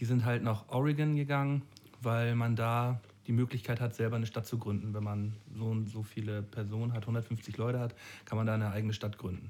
[0.00, 1.62] die sind halt nach Oregon gegangen,
[2.00, 4.92] weil man da die Möglichkeit hat, selber eine Stadt zu gründen.
[4.92, 7.94] Wenn man so und so viele Personen hat, 150 Leute hat,
[8.24, 9.48] kann man da eine eigene Stadt gründen.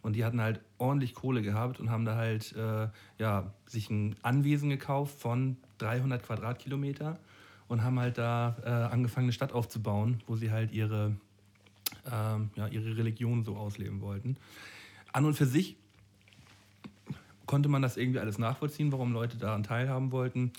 [0.00, 2.88] Und die hatten halt ordentlich Kohle gehabt und haben da halt äh,
[3.18, 7.18] ja, sich ein Anwesen gekauft von 300 Quadratkilometer
[7.68, 11.16] und haben halt da äh, angefangen, eine Stadt aufzubauen, wo sie halt ihre,
[12.10, 14.36] ähm, ja, ihre Religion so ausleben wollten.
[15.12, 15.76] An und für sich
[17.46, 20.52] konnte man das irgendwie alles nachvollziehen, warum Leute daran teilhaben wollten.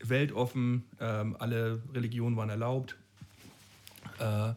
[0.00, 2.96] Weltoffen, ähm, alle Religionen waren erlaubt.
[4.18, 4.54] Äh,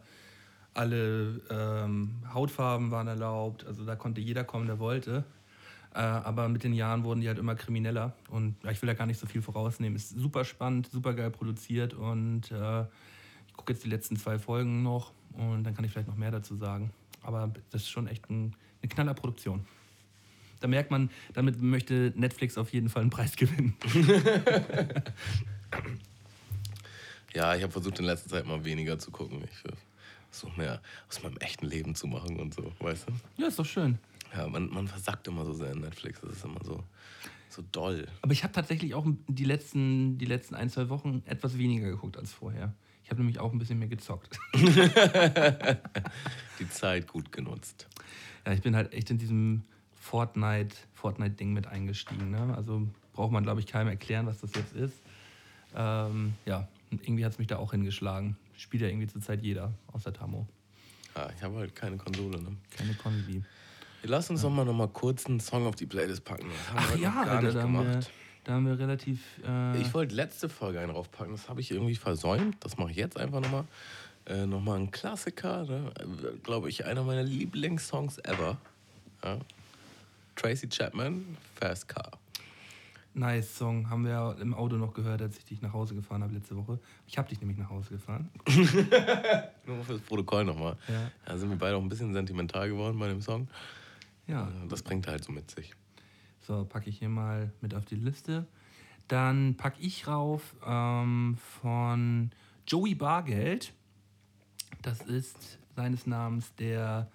[0.74, 5.24] alle ähm, Hautfarben waren erlaubt, also da konnte jeder kommen, der wollte.
[5.94, 9.06] Äh, aber mit den Jahren wurden die halt immer krimineller und ich will da gar
[9.06, 9.96] nicht so viel vorausnehmen.
[9.96, 12.82] Ist super spannend, super geil produziert und äh,
[13.46, 16.30] ich gucke jetzt die letzten zwei Folgen noch und dann kann ich vielleicht noch mehr
[16.30, 16.92] dazu sagen.
[17.22, 19.66] Aber das ist schon echt ein, eine knaller Produktion.
[20.60, 23.74] Da merkt man, damit möchte Netflix auf jeden Fall einen Preis gewinnen.
[27.34, 29.42] Ja, ich habe versucht in letzter Zeit mal weniger zu gucken.
[29.44, 29.72] Ich
[30.32, 33.12] versuche mehr aus meinem echten Leben zu machen und so, weißt du?
[33.40, 33.98] Ja, ist doch schön.
[34.34, 36.22] Ja, man, man versackt immer so sehr in Netflix.
[36.22, 36.82] Das ist immer so,
[37.50, 38.06] so doll.
[38.22, 42.16] Aber ich habe tatsächlich auch die letzten, die letzten ein, zwei Wochen etwas weniger geguckt
[42.16, 42.72] als vorher.
[43.04, 44.38] Ich habe nämlich auch ein bisschen mehr gezockt.
[44.54, 44.70] Die
[46.70, 47.88] Zeit gut genutzt.
[48.46, 52.30] Ja, ich bin halt echt in diesem Fortnite, Fortnite-Ding mit eingestiegen.
[52.30, 52.54] Ne?
[52.56, 54.94] Also braucht man, glaube ich, keinem erklären, was das jetzt ist.
[55.74, 58.36] Ähm, ja, und irgendwie hat es mich da auch hingeschlagen.
[58.62, 60.46] Spielt ja irgendwie zurzeit jeder, außer Tamo.
[61.16, 62.40] Ja, ich habe halt keine Konsole.
[62.40, 62.56] Ne?
[62.70, 63.42] Keine Konvi.
[64.04, 66.46] Lass uns doch mal noch mal kurz einen Song auf die Playlist packen.
[66.48, 68.10] Das haben wir Ach ja, gar Alter, nicht da haben, wir, gemacht.
[68.44, 69.20] da haben wir relativ.
[69.44, 72.56] Äh, Ich wollte letzte Folge einen draufpacken, das habe ich irgendwie versäumt.
[72.60, 73.64] Das mache ich jetzt einfach nochmal.
[74.26, 75.90] Äh, nochmal ein Klassiker, ne?
[75.98, 78.58] äh, glaube ich, einer meiner Lieblingssongs ever.
[79.24, 79.38] Ja?
[80.36, 82.12] Tracy Chapman, Fast Car.
[83.14, 83.88] Nice Song.
[83.90, 86.78] Haben wir im Auto noch gehört, als ich dich nach Hause gefahren habe letzte Woche.
[87.06, 88.30] Ich habe dich nämlich nach Hause gefahren.
[89.66, 90.76] Nur fürs Protokoll nochmal.
[90.88, 91.10] Ja.
[91.24, 93.48] Da sind wir beide auch ein bisschen sentimental geworden bei dem Song.
[94.26, 95.72] Ja, Äh, Das bringt halt so mit sich.
[96.40, 98.46] So, packe ich hier mal mit auf die Liste.
[99.08, 102.30] Dann packe ich rauf ähm, von
[102.66, 103.72] Joey Bargeld.
[104.80, 107.08] Das ist seines Namens der,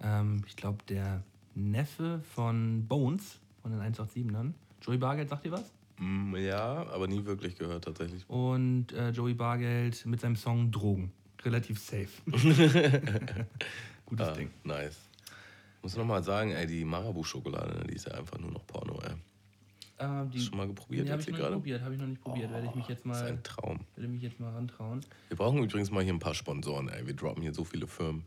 [0.00, 1.22] ähm, ich glaube, der
[1.54, 4.52] Neffe von Bones, von den 187ern.
[4.82, 5.72] Joey Bargeld, sagt ihr was?
[5.98, 8.28] Mm, ja, aber nie wirklich gehört tatsächlich.
[8.28, 11.12] Und äh, Joey Bargeld mit seinem Song Drogen.
[11.44, 12.08] Relativ safe.
[14.06, 14.50] Gutes Ah, Ding.
[14.64, 14.96] nice.
[15.82, 19.14] Muss nochmal sagen, ey, die Marabu-Schokolade, ne, die ist ja einfach nur noch Porno, ey.
[19.98, 22.20] Äh, die, Schon mal geprobiert nee, habe ich noch nicht probiert, habe ich noch nicht
[22.22, 22.50] probiert.
[22.52, 23.80] Werde ich mich jetzt ist mal, ein Traum.
[23.96, 25.00] werde mich jetzt mal rantrauen.
[25.28, 27.06] Wir brauchen übrigens mal hier ein paar Sponsoren, ey.
[27.06, 28.24] Wir droppen hier so viele Firmen.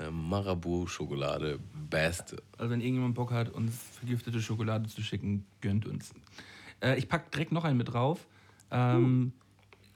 [0.00, 1.58] Ähm, Marabu, Schokolade,
[1.90, 2.42] beste.
[2.58, 6.14] Also wenn irgendjemand Bock hat, uns vergiftete Schokolade zu schicken, gönnt uns.
[6.80, 8.26] Äh, ich packe direkt noch einen mit drauf.
[8.70, 9.32] Ähm,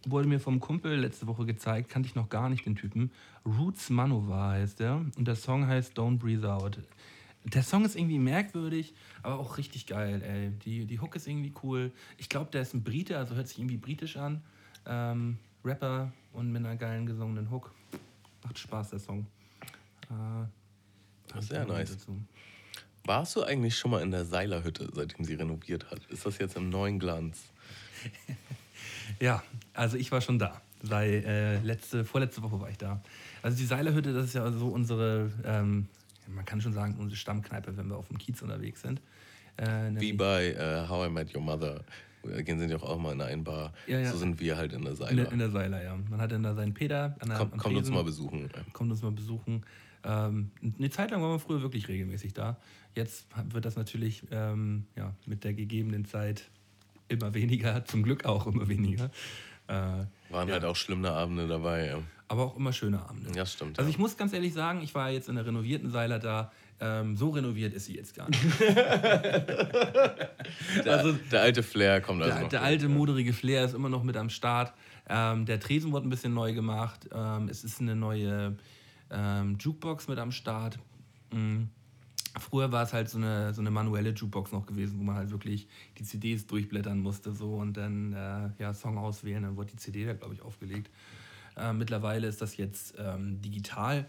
[0.08, 3.10] Wurde mir vom Kumpel letzte Woche gezeigt, kannte ich noch gar nicht den Typen.
[3.44, 5.04] Roots Manova heißt der.
[5.16, 6.78] Und der Song heißt Don't Breathe Out.
[7.42, 10.50] Der Song ist irgendwie merkwürdig, aber auch richtig geil, ey.
[10.64, 11.92] Die, die Hook ist irgendwie cool.
[12.18, 14.42] Ich glaube, der ist ein Brite, also hört sich irgendwie britisch an.
[14.86, 17.72] Ähm, Rapper und mit einer geilen gesungenen Hook.
[18.44, 19.26] Macht Spaß, der Song.
[20.10, 21.92] Äh, Sehr nice.
[21.92, 22.20] dazu.
[23.04, 26.04] Warst du eigentlich schon mal in der Seilerhütte, seitdem sie renoviert hat?
[26.06, 27.44] Ist das jetzt im neuen Glanz?
[29.20, 29.42] Ja,
[29.72, 30.60] also ich war schon da.
[30.82, 33.00] Sei, äh, letzte, vorletzte Woche war ich da.
[33.42, 35.86] Also die Seilerhütte, das ist ja so unsere, ähm,
[36.26, 39.00] man kann schon sagen, unsere Stammkneipe, wenn wir auf dem Kiez unterwegs sind.
[39.56, 41.84] Äh, Wie bei äh, How I Met Your Mother,
[42.44, 43.72] gehen sind ja auch mal in eine Bar.
[43.86, 44.10] Ja, ja.
[44.10, 45.22] So sind wir halt in der In Seiler.
[45.24, 45.96] der, in der Seiler, ja.
[46.10, 47.16] Man hat dann da seinen Peter.
[47.20, 47.94] An der, Komm, kommt uns Tresen.
[47.94, 48.50] mal besuchen.
[48.72, 49.64] kommt uns mal besuchen.
[50.06, 52.56] Ähm, eine Zeit lang waren wir früher wirklich regelmäßig da.
[52.94, 56.48] Jetzt wird das natürlich ähm, ja, mit der gegebenen Zeit
[57.08, 59.10] immer weniger, zum Glück auch immer weniger.
[59.68, 59.72] Äh,
[60.30, 61.88] Waren halt auch schlimme Abende dabei.
[61.88, 61.98] Ja,
[62.28, 63.30] aber auch immer schöne Abende.
[63.36, 63.78] ja stimmt.
[63.78, 63.94] Also ja.
[63.94, 66.52] ich muss ganz ehrlich sagen, ich war jetzt in der renovierten Seiler da.
[66.78, 68.42] Ähm, so renoviert ist sie jetzt gar nicht.
[70.84, 72.90] der, der alte Flair kommt also Der, noch der durch, alte ja.
[72.90, 74.74] moderige Flair ist immer noch mit am Start.
[75.08, 77.08] Ähm, der Tresen wurde ein bisschen neu gemacht.
[77.14, 78.56] Ähm, es ist eine neue
[79.10, 80.78] ähm, Jukebox mit am Start.
[81.32, 81.68] Mhm.
[82.38, 85.30] Früher war es halt so eine, so eine manuelle Jukebox noch gewesen, wo man halt
[85.30, 89.76] wirklich die CDs durchblättern musste so und dann äh, ja, Song auswählen, dann wurde die
[89.76, 90.90] CD da, glaube ich, aufgelegt.
[91.56, 94.06] Äh, mittlerweile ist das jetzt ähm, digital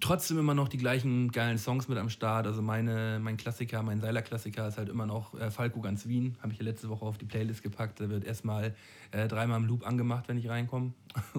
[0.00, 2.46] trotzdem immer noch die gleichen geilen Songs mit am Start.
[2.46, 6.36] Also meine, mein Klassiker, mein Seiler-Klassiker ist halt immer noch äh, Falco ganz Wien.
[6.42, 8.00] Habe ich ja letzte Woche auf die Playlist gepackt.
[8.00, 8.74] Da wird erstmal
[9.12, 10.92] äh, dreimal im Loop angemacht, wenn ich reinkomme.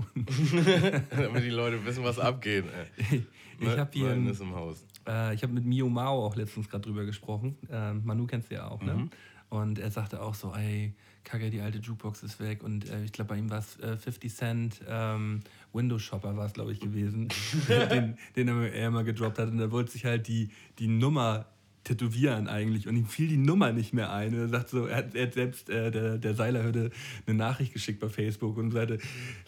[1.09, 2.65] Damit die Leute wissen, was abgeht.
[3.09, 3.25] ey.
[3.59, 3.77] Ich Ne?
[3.77, 4.83] habe hier, ein- ist im Haus.
[5.07, 7.55] äh, ich habe mit Mio Mao auch letztens gerade drüber gesprochen.
[7.71, 8.87] Ähm, Manu kennst du ja auch, Mhm.
[8.87, 9.09] ne?
[9.49, 12.63] Und er sagte auch so, ey, Kacke, die alte Jukebox ist weg.
[12.63, 15.41] Und äh, ich glaube, bei ihm war es äh, 50 Cent ähm,
[15.73, 17.29] Windows Shopper war es, glaube ich, gewesen,
[17.67, 19.49] den, den er er immer gedroppt hat.
[19.49, 20.49] Und er wollte sich halt die,
[20.79, 21.47] die Nummer
[21.83, 24.33] tätowieren eigentlich und ihm fiel die Nummer nicht mehr ein.
[24.33, 26.91] Und er sagt so, er hat, er hat selbst äh, der, der Seilerhürde
[27.27, 28.99] eine Nachricht geschickt bei Facebook und sagte,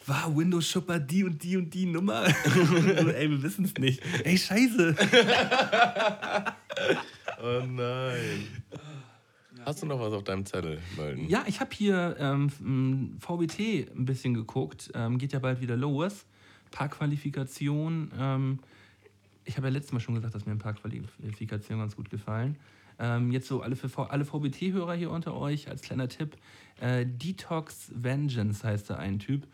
[0.05, 2.26] war Windows Shopper die und die und die Nummer?
[2.45, 4.01] so, ey, wir wissen es nicht.
[4.23, 4.95] Ey, scheiße.
[7.41, 8.47] Oh nein.
[9.66, 11.28] Hast du noch was auf deinem Zettel, Mölden?
[11.28, 14.91] Ja, ich habe hier ähm, VBT ein bisschen geguckt.
[14.93, 16.28] Ähm, geht ja bald wieder los.
[16.70, 18.11] Parkqualifikation.
[18.16, 18.59] Ähm,
[19.43, 22.57] ich habe ja letztes Mal schon gesagt, dass mir ein Parkqualifikation ganz gut gefallen.
[22.99, 23.76] Ähm, jetzt so alle,
[24.09, 26.38] alle VBT-Hörer hier unter euch als kleiner Tipp.
[26.80, 29.47] Äh, Detox Vengeance heißt da ein Typ.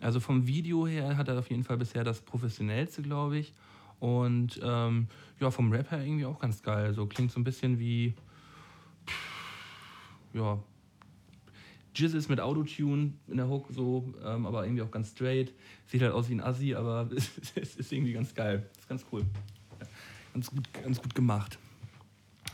[0.00, 3.52] Also vom Video her hat er auf jeden Fall bisher das professionellste, glaube ich.
[3.98, 5.08] Und ähm,
[5.38, 6.94] ja, vom Rap her irgendwie auch ganz geil.
[6.94, 8.14] So klingt so ein bisschen wie
[10.32, 10.58] ja,
[11.94, 15.52] Jizzes mit Autotune in der Hook so, ähm, aber irgendwie auch ganz straight.
[15.86, 18.68] Sieht halt aus wie ein Assi, aber es, ist irgendwie ganz geil.
[18.78, 19.24] Ist ganz cool.
[20.32, 21.58] Ganz, gut, ganz gut gemacht.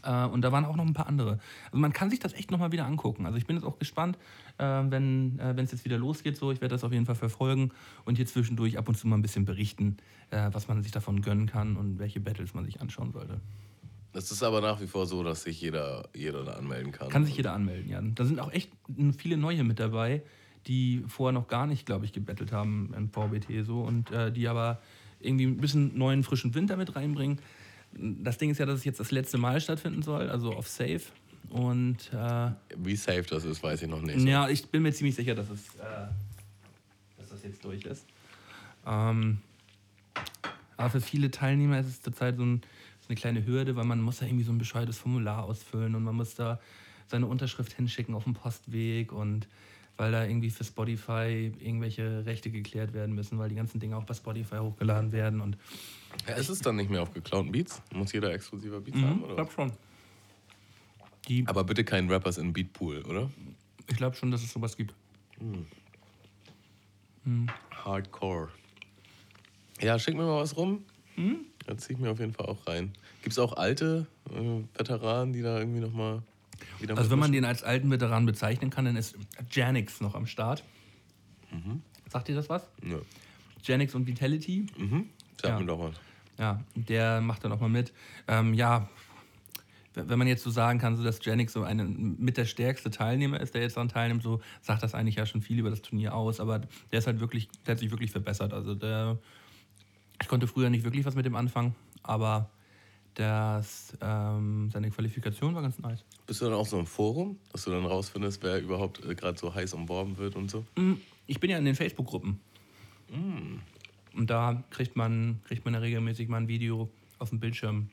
[0.02, 1.38] Äh, und da waren auch noch ein paar andere.
[1.66, 3.26] Also man kann sich das echt nochmal wieder angucken.
[3.26, 4.16] Also ich bin jetzt auch gespannt,
[4.58, 6.36] äh, wenn äh, es jetzt wieder losgeht.
[6.36, 7.72] So, ich werde das auf jeden Fall verfolgen
[8.04, 9.98] und hier zwischendurch ab und zu mal ein bisschen berichten,
[10.30, 13.40] äh, was man sich davon gönnen kann und welche Battles man sich anschauen sollte.
[14.16, 17.10] Es ist aber nach wie vor so, dass sich jeder, jeder da anmelden kann.
[17.10, 18.00] Kann sich jeder anmelden, ja.
[18.00, 18.70] Da sind auch echt
[19.18, 20.22] viele neue mit dabei,
[20.66, 24.48] die vorher noch gar nicht, glaube ich, gebettelt haben im VBT so und äh, die
[24.48, 24.80] aber
[25.20, 27.40] irgendwie ein bisschen neuen, frischen Wind damit reinbringen.
[27.92, 31.02] Das Ding ist ja, dass es jetzt das letzte Mal stattfinden soll, also auf Safe.
[31.50, 34.18] Und äh, Wie safe das ist, weiß ich noch nicht.
[34.18, 34.26] so.
[34.26, 36.08] ja, ich bin mir ziemlich sicher, dass, es, äh,
[37.18, 38.06] dass das jetzt durch ist.
[38.86, 39.38] Ähm,
[40.78, 42.62] aber für viele Teilnehmer ist es zurzeit so, ein,
[43.08, 46.14] eine kleine Hürde, weil man muss ja irgendwie so ein bescheuertes Formular ausfüllen und man
[46.14, 46.60] muss da
[47.08, 49.46] seine Unterschrift hinschicken auf dem Postweg und
[49.96, 54.04] weil da irgendwie für Spotify irgendwelche Rechte geklärt werden müssen, weil die ganzen Dinge auch
[54.04, 55.56] bei Spotify hochgeladen werden und
[56.28, 57.80] Ja, ist es dann nicht mehr auf geklauten Beats?
[57.94, 59.22] Muss jeder exklusiver Beats haben?
[59.26, 59.72] ich glaube schon.
[61.28, 63.30] Die, Aber bitte kein Rappers in Beatpool, oder?
[63.88, 64.94] ich glaube schon, dass es sowas gibt.
[67.84, 68.48] Hardcore.
[69.80, 70.84] Ja, schick mir mal was rum.
[71.16, 71.38] Hm?
[71.66, 72.92] Da zieh ich mir auf jeden Fall auch rein.
[73.22, 76.22] Gibt es auch alte äh, Veteranen, die da irgendwie nochmal
[76.78, 79.16] wieder Also wenn man den als alten Veteran bezeichnen kann, dann ist
[79.50, 80.62] Janix noch am Start.
[82.08, 82.62] Sagt ihr das was?
[82.82, 82.98] Ja.
[83.62, 84.66] Janix und Vitality.
[84.76, 85.08] Mhm.
[85.40, 85.58] Sag Ja.
[85.58, 85.92] mir doch mal.
[86.38, 87.92] Ja, der macht dann auch mal mit.
[88.28, 88.88] Ähm, ja,
[89.94, 93.40] wenn man jetzt so sagen kann, so dass Janix so ein, mit der stärkste Teilnehmer
[93.40, 96.14] ist, der jetzt daran teilnimmt, so sagt das eigentlich ja schon viel über das Turnier
[96.14, 96.38] aus.
[96.38, 96.60] Aber
[96.92, 98.52] der ist halt wirklich, der hat sich wirklich verbessert.
[98.52, 99.18] Also der,
[100.20, 102.50] ich konnte früher nicht wirklich was mit dem anfangen, aber
[103.14, 106.04] das, ähm, seine Qualifikation war ganz nice.
[106.26, 109.38] Bist du dann auch so im Forum, dass du dann rausfindest, wer überhaupt äh, gerade
[109.38, 110.64] so heiß umworben wird und so?
[110.76, 110.94] Mm,
[111.26, 112.40] Ich bin ja in den Facebook-Gruppen.
[114.14, 117.88] Und da kriegt man, kriegt man ja regelmäßig mal ein Video auf dem Bildschirm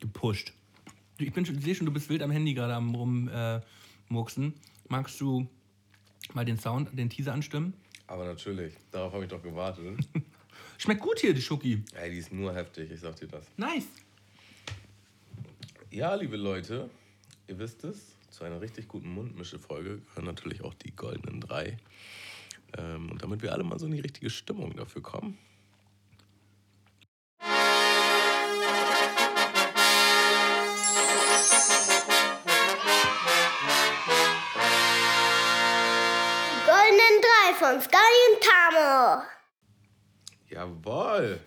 [0.00, 0.52] gepusht.
[1.18, 4.54] Ich, bin ich sehe schon, du bist wild am Handy gerade am rummurksen.
[4.88, 5.46] Magst du
[6.34, 7.74] mal den Sound, den Teaser anstimmen?
[8.06, 9.98] Aber natürlich, darauf habe ich doch gewartet.
[10.82, 11.84] Schmeckt gut hier, die Schoki.
[11.94, 13.46] Ey, die ist nur heftig, ich sag dir das.
[13.56, 13.86] Nice.
[15.92, 16.90] Ja, liebe Leute,
[17.46, 21.78] ihr wisst es, zu einer richtig guten Mundmische-Folge gehören natürlich auch die goldenen drei.
[22.76, 25.38] Ähm, und damit wir alle mal so in die richtige Stimmung dafür kommen,
[36.66, 39.22] goldenen drei von Scully und Tamo.
[40.52, 41.40] Jawohl.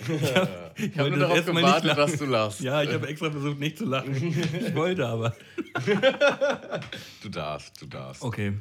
[0.00, 2.60] Ich Ich habe wollte nur darauf gewartet, dass du lachst.
[2.60, 4.14] Ja, ich habe extra versucht, nicht zu lachen.
[4.14, 5.36] Ich wollte aber.
[7.22, 8.22] Du darfst, du darfst.
[8.22, 8.54] Okay.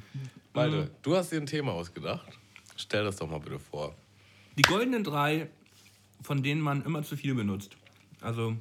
[0.54, 2.28] Malte, du hast dir ein Thema ausgedacht.
[2.76, 3.96] Stell das doch mal bitte vor.
[4.58, 5.48] Die goldenen drei,
[6.22, 7.76] von denen man immer zu viel benutzt.
[8.22, 8.56] Also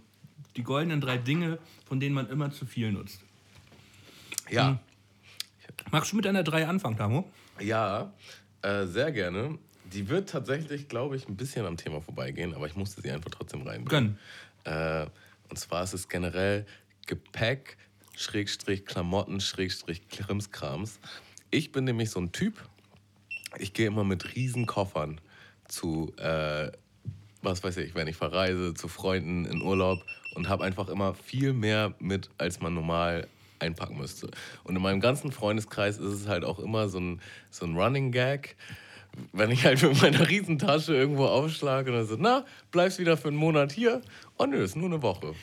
[0.56, 3.20] die goldenen drei Dinge, von denen man immer zu viel nutzt.
[4.50, 4.78] Ja,
[5.90, 7.30] Magst du mit deiner drei anfangen, Tamo?
[7.60, 8.12] ja,
[8.62, 9.58] äh, sehr gerne.
[9.92, 13.30] Die wird tatsächlich, glaube ich, ein bisschen am Thema vorbeigehen, aber ich musste sie einfach
[13.30, 14.18] trotzdem reinbringen.
[14.64, 14.72] Gönn.
[14.72, 15.06] Äh,
[15.48, 16.66] und zwar ist es generell
[17.06, 17.76] Gepäck,
[18.16, 20.98] Schrägstrich Klamotten, Schrägstrich Krimskrams.
[21.50, 22.54] Ich bin nämlich so ein Typ,
[23.58, 25.20] ich gehe immer mit riesen Koffern
[25.68, 26.70] zu, äh,
[27.42, 31.52] was weiß ich, wenn ich verreise, zu Freunden in Urlaub und habe einfach immer viel
[31.52, 33.28] mehr mit, als man normal
[33.58, 34.30] einpacken müsste.
[34.64, 37.20] Und in meinem ganzen Freundeskreis ist es halt auch immer so ein,
[37.50, 38.56] so ein Running Gag,
[39.32, 43.28] wenn ich halt mit meiner Riesentasche irgendwo aufschlage und dann so, na, bleibst wieder für
[43.28, 44.02] einen Monat hier?
[44.38, 45.34] Oh nö, ist nur eine Woche.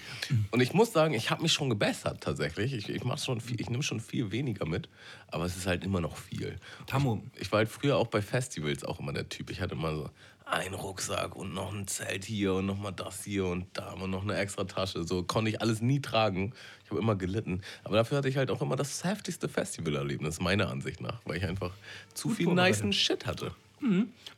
[0.51, 2.73] Und ich muss sagen, ich habe mich schon gebessert tatsächlich.
[2.73, 4.89] Ich, ich, mach schon viel, ich nehme schon viel weniger mit,
[5.27, 6.57] aber es ist halt immer noch viel.
[6.85, 9.49] Tamo, Ich war halt früher auch bei Festivals auch immer der Typ.
[9.49, 10.09] Ich hatte immer so
[10.45, 14.11] einen Rucksack und noch ein Zelt hier und noch mal das hier und da und
[14.11, 15.03] noch eine extra Tasche.
[15.03, 16.53] So konnte ich alles nie tragen.
[16.83, 17.61] Ich habe immer gelitten.
[17.83, 21.45] Aber dafür hatte ich halt auch immer das heftigste Festivalerlebnis, meiner Ansicht nach, weil ich
[21.45, 21.71] einfach
[22.13, 22.85] zu viel vorbereitet.
[22.85, 23.53] nicen Shit hatte.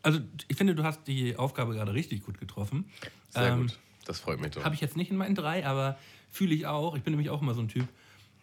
[0.01, 2.89] also ich finde, du hast die Aufgabe gerade richtig gut getroffen.
[3.29, 3.79] Sehr Ähm, gut.
[4.05, 4.63] Das freut mich doch.
[4.63, 5.97] Habe ich jetzt nicht in meinen drei, aber
[6.29, 6.95] fühle ich auch.
[6.95, 7.87] Ich bin nämlich auch immer so ein Typ,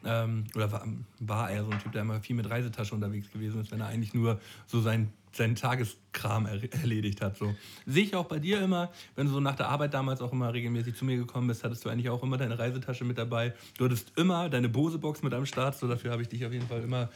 [0.04, 0.86] ähm, oder war,
[1.20, 3.86] war er so ein Typ, der immer viel mit Reisetasche unterwegs gewesen ist, wenn er
[3.86, 7.36] eigentlich nur so sein, seinen Tageskram er, erledigt hat.
[7.36, 7.54] So.
[7.86, 10.52] Sehe ich auch bei dir immer, wenn du so nach der Arbeit damals auch immer
[10.52, 13.54] regelmäßig zu mir gekommen bist, hattest du eigentlich auch immer deine Reisetasche mit dabei.
[13.78, 16.68] Du hattest immer deine Bose-Box mit am Start, so dafür habe ich dich auf jeden
[16.68, 17.08] Fall immer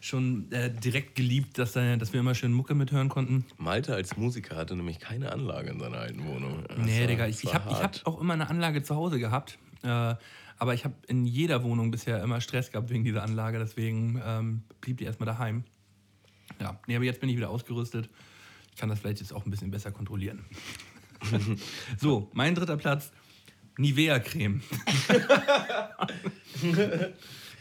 [0.00, 3.44] schon äh, direkt geliebt, dass, deine, dass wir immer schön Mucke mithören konnten.
[3.58, 6.64] Malte als Musiker hatte nämlich keine Anlage in seiner alten Wohnung.
[6.68, 9.58] Das Nee, war- Digga, ich, ich habe hab auch immer eine Anlage zu Hause gehabt.
[9.82, 10.14] Äh,
[10.56, 13.58] aber ich habe in jeder Wohnung bisher immer Stress gehabt wegen dieser Anlage.
[13.58, 15.64] Deswegen ähm, blieb die erstmal daheim.
[16.60, 18.08] Ja, nee, aber jetzt bin ich wieder ausgerüstet.
[18.72, 20.44] Ich kann das vielleicht jetzt auch ein bisschen besser kontrollieren.
[21.98, 23.12] so, mein dritter Platz:
[23.78, 24.62] Nivea-Creme.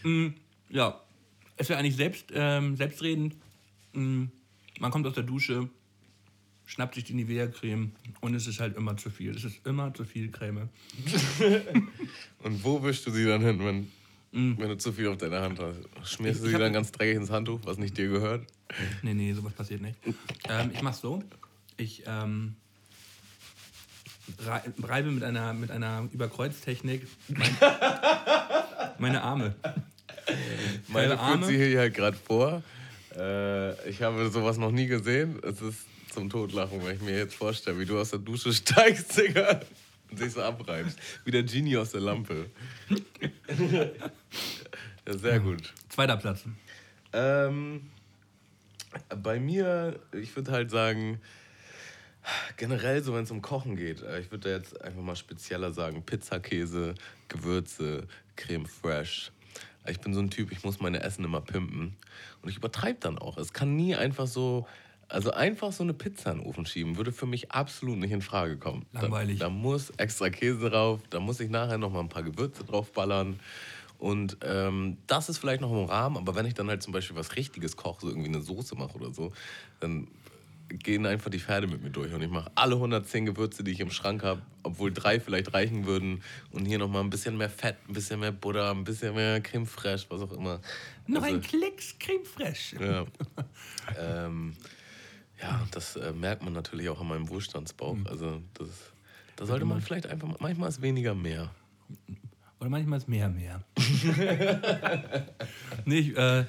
[0.05, 0.33] Mm,
[0.69, 0.99] ja,
[1.55, 3.37] es wäre eigentlich selbst, ähm, selbstredend.
[3.93, 4.25] Mm,
[4.79, 5.69] man kommt aus der Dusche,
[6.65, 7.91] schnappt sich die Nivea-Creme
[8.21, 9.35] und es ist halt immer zu viel.
[9.35, 10.69] Es ist immer zu viel Creme.
[12.43, 13.91] Und wo wischst du sie dann hin, wenn,
[14.34, 15.77] wenn du zu viel auf deiner Hand hast?
[16.11, 18.45] Schmierst du Ich sie dann ganz dreckig ins Handtuch, was nicht dir gehört?
[19.03, 19.95] Nee, nee, sowas passiert nicht.
[20.49, 21.23] Ähm, ich mach's so.
[21.77, 22.55] Ich ähm,
[24.45, 27.49] rei- reibe mit einer, mit einer Überkreuztechnik mein,
[28.97, 29.53] meine Arme.
[30.88, 31.45] Meine Arme?
[31.45, 32.63] führt sie hier halt gerade vor.
[33.15, 35.39] Äh, ich habe sowas noch nie gesehen.
[35.43, 39.15] Es ist zum Totlachen, wenn ich mir jetzt vorstelle, wie du aus der Dusche steigst,
[39.17, 39.61] Digga.
[40.14, 40.99] Und dich so abreibst.
[41.26, 42.45] Wie der Genie aus der Lampe.
[45.07, 45.74] ja, sehr gut.
[45.89, 46.43] Zweiter Platz.
[47.14, 47.89] Ähm,
[49.24, 51.20] bei mir, ich würde halt sagen,
[52.57, 55.74] generell so, wenn es um Kochen geht, äh, ich würde da jetzt einfach mal spezieller
[55.74, 56.93] sagen, Pizzakäse,
[57.28, 59.32] Gewürze, Creme Fraiche.
[59.88, 61.95] Ich bin so ein Typ, ich muss meine Essen immer pimpen.
[62.43, 63.38] Und ich übertreibe dann auch.
[63.38, 64.68] Es kann nie einfach so,
[65.14, 68.22] also einfach so eine Pizza in den Ofen schieben, würde für mich absolut nicht in
[68.22, 68.86] Frage kommen.
[68.93, 69.39] Langweilig.
[69.39, 72.64] Da, da muss extra Käse drauf, da muss ich nachher noch mal ein paar Gewürze
[72.64, 73.39] drauf ballern.
[73.99, 77.16] Und ähm, das ist vielleicht noch im Rahmen, aber wenn ich dann halt zum Beispiel
[77.16, 79.32] was Richtiges koche, so irgendwie eine Soße mache oder so,
[79.80, 80.07] dann
[80.68, 83.80] gehen einfach die Pferde mit mir durch und ich mache alle 110 Gewürze, die ich
[83.80, 87.78] im Schrank habe, obwohl drei vielleicht reichen würden und hier nochmal ein bisschen mehr Fett,
[87.88, 90.59] ein bisschen mehr Butter, ein bisschen mehr Creme fraiche, was auch immer.
[91.05, 92.84] Noch Also, ein Klecks Creme Fraiche.
[92.84, 93.05] ja.
[94.26, 94.53] ähm,
[95.43, 97.97] ja, das äh, merkt man natürlich auch an meinem Wohlstandsbauch.
[98.05, 98.69] Also das,
[99.35, 101.51] da sollte man vielleicht einfach, mal- manchmal ist weniger mehr.
[102.59, 103.61] Oder manchmal ist mehr mehr.
[105.85, 106.45] nee, ich, äh,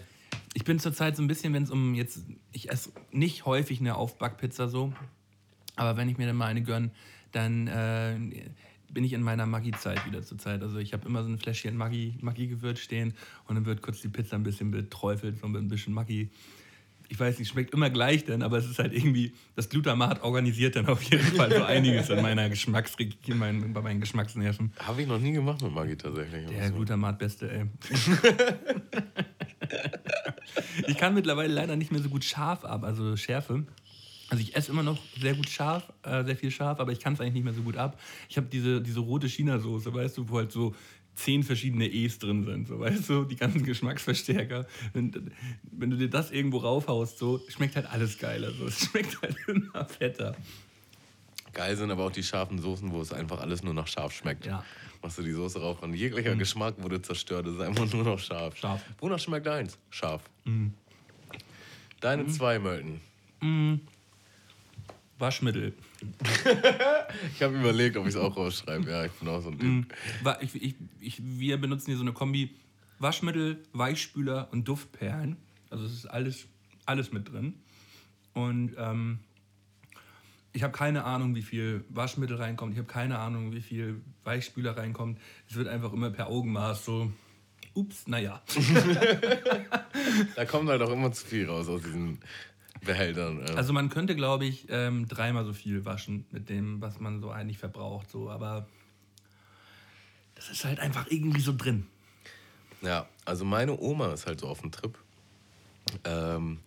[0.54, 2.20] ich bin zurzeit so ein bisschen, wenn es um jetzt,
[2.52, 4.92] ich esse nicht häufig eine Aufbackpizza so,
[5.76, 6.90] aber wenn ich mir dann mal eine gönne,
[7.32, 8.16] dann äh,
[8.92, 10.62] bin ich in meiner Maggi-Zeit wieder zurzeit.
[10.62, 13.14] Also ich habe immer so ein Fläschchen Maggi- Maggi-Gewürz stehen
[13.48, 16.30] und dann wird kurz die Pizza ein bisschen beträufelt so ein bisschen Maggi.
[17.08, 20.76] Ich weiß nicht, schmeckt immer gleich dann, aber es ist halt irgendwie, das Glutamat organisiert
[20.76, 24.72] dann auf jeden Fall so einiges in meiner Geschmacksregion, in meinen, bei meinen Geschmacksnerven.
[24.78, 26.46] Habe ich noch nie gemacht mit Maggi tatsächlich.
[26.46, 27.64] Der Glutamat beste, ey.
[30.86, 33.64] ich kann mittlerweile leider nicht mehr so gut scharf ab, also Schärfe.
[34.30, 37.12] Also ich esse immer noch sehr gut scharf, äh, sehr viel scharf, aber ich kann
[37.12, 38.00] es eigentlich nicht mehr so gut ab.
[38.28, 40.74] Ich habe diese, diese rote China-Soße, weißt du, wo halt so
[41.14, 44.66] zehn verschiedene E's drin sind, so weißt du, die ganzen Geschmacksverstärker.
[44.92, 45.32] Wenn,
[45.70, 48.50] wenn du dir das irgendwo raufhaust, so schmeckt halt alles geiler.
[48.52, 48.66] So.
[48.66, 50.36] Es schmeckt halt immer fetter.
[51.52, 54.44] Geil sind aber auch die scharfen Soßen, wo es einfach alles nur noch scharf schmeckt.
[54.44, 54.64] Ja.
[55.02, 57.46] Machst du die Soße rauf und jeglicher Geschmack wurde zerstört.
[57.46, 58.56] Es ist einfach nur noch scharf.
[58.56, 58.82] Scharf.
[58.98, 59.78] Wonach schmeckt eins?
[59.90, 60.22] Scharf.
[62.00, 63.00] Deine zwei, Mölten.
[65.18, 65.74] Waschmittel.
[67.34, 68.90] Ich habe überlegt, ob ich es auch rausschreibe.
[68.90, 69.94] Ja, ich bin auch so ein Typ.
[70.22, 72.50] Wa- Ich, ich, ich, wir benutzen hier so eine Kombi
[72.98, 75.36] Waschmittel, Weichspüler und Duftperlen.
[75.70, 76.46] Also es ist alles,
[76.86, 77.54] alles mit drin.
[78.32, 79.18] Und ähm,
[80.52, 82.72] ich habe keine Ahnung, wie viel Waschmittel reinkommt.
[82.72, 85.18] Ich habe keine Ahnung, wie viel Weichspüler reinkommt.
[85.48, 87.12] Es wird einfach immer per Augenmaß so,
[87.74, 88.42] ups, naja.
[90.36, 92.18] Da kommt halt auch immer zu viel raus aus diesen
[92.84, 93.44] Behältern.
[93.46, 93.54] Ja.
[93.54, 97.30] Also man könnte, glaube ich, ähm, dreimal so viel waschen mit dem, was man so
[97.30, 98.10] eigentlich verbraucht.
[98.10, 98.30] So.
[98.30, 98.66] Aber
[100.34, 101.86] das ist halt einfach irgendwie so drin.
[102.82, 104.96] Ja, also meine Oma ist halt so auf dem Trip.
[106.04, 106.58] Ähm,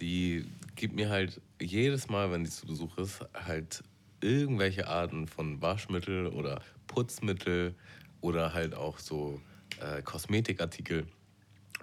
[0.00, 0.44] die
[0.74, 3.82] gibt mir halt jedes Mal, wenn die zu Besuch ist, halt
[4.20, 7.74] irgendwelche Arten von Waschmittel oder Putzmittel
[8.20, 9.40] oder halt auch so
[9.80, 11.06] äh, Kosmetikartikel.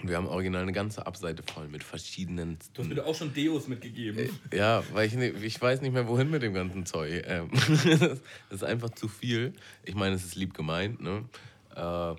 [0.01, 2.57] Wir haben original eine ganze Abseite voll mit verschiedenen.
[2.73, 4.29] Du hast mir doch auch schon Deos mitgegeben.
[4.53, 7.23] Ja, weil ich, ich weiß nicht mehr, wohin mit dem ganzen Zeug.
[7.27, 8.19] Ähm, das
[8.49, 9.53] ist einfach zu viel.
[9.83, 11.25] Ich meine, es ist lieb gemeint, ne?
[11.75, 12.15] Äh,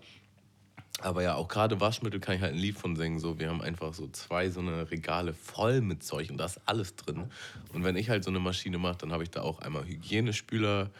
[1.03, 3.19] aber ja, auch gerade Waschmittel kann ich halt ein Lied von singen.
[3.19, 6.61] So, wir haben einfach so zwei so eine Regale voll mit Zeug und da ist
[6.67, 7.31] alles drin.
[7.73, 10.91] Und wenn ich halt so eine Maschine mache, dann habe ich da auch einmal Hygienespüler,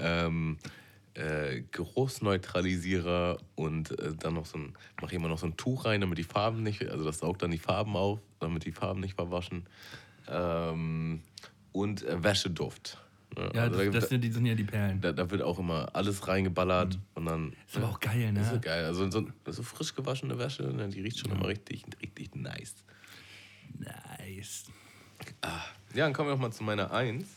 [0.00, 0.56] ähm,
[1.14, 5.84] äh, Geruchsneutralisierer und äh, dann noch so ein, mache ich immer noch so ein Tuch
[5.84, 9.00] rein, damit die Farben nicht, also das saugt dann die Farben auf, damit die Farben
[9.00, 9.66] nicht verwaschen.
[10.28, 11.22] Ähm,
[11.72, 12.98] und äh, Wäscheduft.
[13.36, 13.50] Ne?
[13.54, 15.00] Ja, Also da das, gibt- das sind, die sind ja die Perlen.
[15.00, 17.52] da, da wird auch immer alles reingeballert und dann.
[17.66, 18.40] Ist aber auch geil, ne?
[18.40, 18.84] Ist geil.
[18.84, 22.74] Also so, so frisch gewaschene Wäsche, ne, die riecht schon immer richtig, richtig nice.
[23.78, 24.64] Nice.
[25.94, 27.28] Ja, dann kommen wir auch mal zu meiner Eins.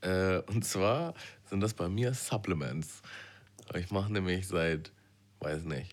[0.00, 3.02] Äh, und zwar sind das bei mir Supplements.
[3.74, 4.92] Ich mache nämlich seit,
[5.40, 5.92] weiß nicht,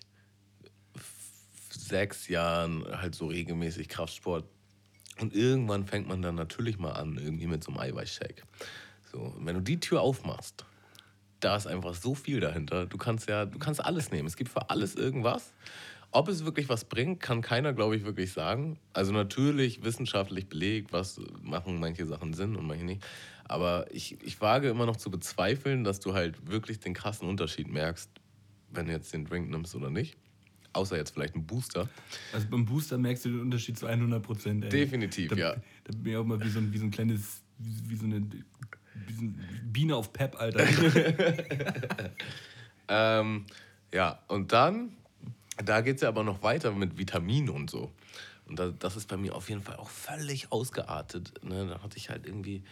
[1.70, 4.44] sechs Jahren halt so regelmäßig Kraftsport.
[5.20, 8.42] Und irgendwann fängt man dann natürlich mal an, irgendwie mit so einem Eiweißshake.
[9.12, 10.64] So, wenn du die Tür aufmachst,
[11.40, 12.86] da ist einfach so viel dahinter.
[12.86, 14.28] Du kannst ja, du kannst alles nehmen.
[14.28, 15.52] Es gibt für alles irgendwas.
[16.12, 18.78] Ob es wirklich was bringt, kann keiner, glaube ich, wirklich sagen.
[18.92, 23.04] Also natürlich wissenschaftlich belegt, was machen manche Sachen Sinn und manche nicht.
[23.50, 27.68] Aber ich, ich wage immer noch zu bezweifeln, dass du halt wirklich den krassen Unterschied
[27.68, 28.08] merkst,
[28.70, 30.16] wenn du jetzt den Drink nimmst oder nicht.
[30.72, 31.88] Außer jetzt vielleicht ein Booster.
[32.32, 34.72] Also beim Booster merkst du den Unterschied zu 100 Prozent.
[34.72, 35.56] Definitiv, da, ja.
[35.82, 38.04] Da bin ich auch mal wie so ein, wie so ein kleines, wie, wie so
[38.04, 38.24] eine
[39.06, 39.22] wie so
[39.64, 40.64] Biene auf Pep, Alter.
[42.90, 43.46] Ähm,
[43.94, 44.96] ja, und dann,
[45.64, 47.92] da geht es ja aber noch weiter mit Vitaminen und so.
[48.46, 51.32] Und da, das ist bei mir auf jeden Fall auch völlig ausgeartet.
[51.44, 51.68] Ne?
[51.68, 52.64] Da hatte ich halt irgendwie,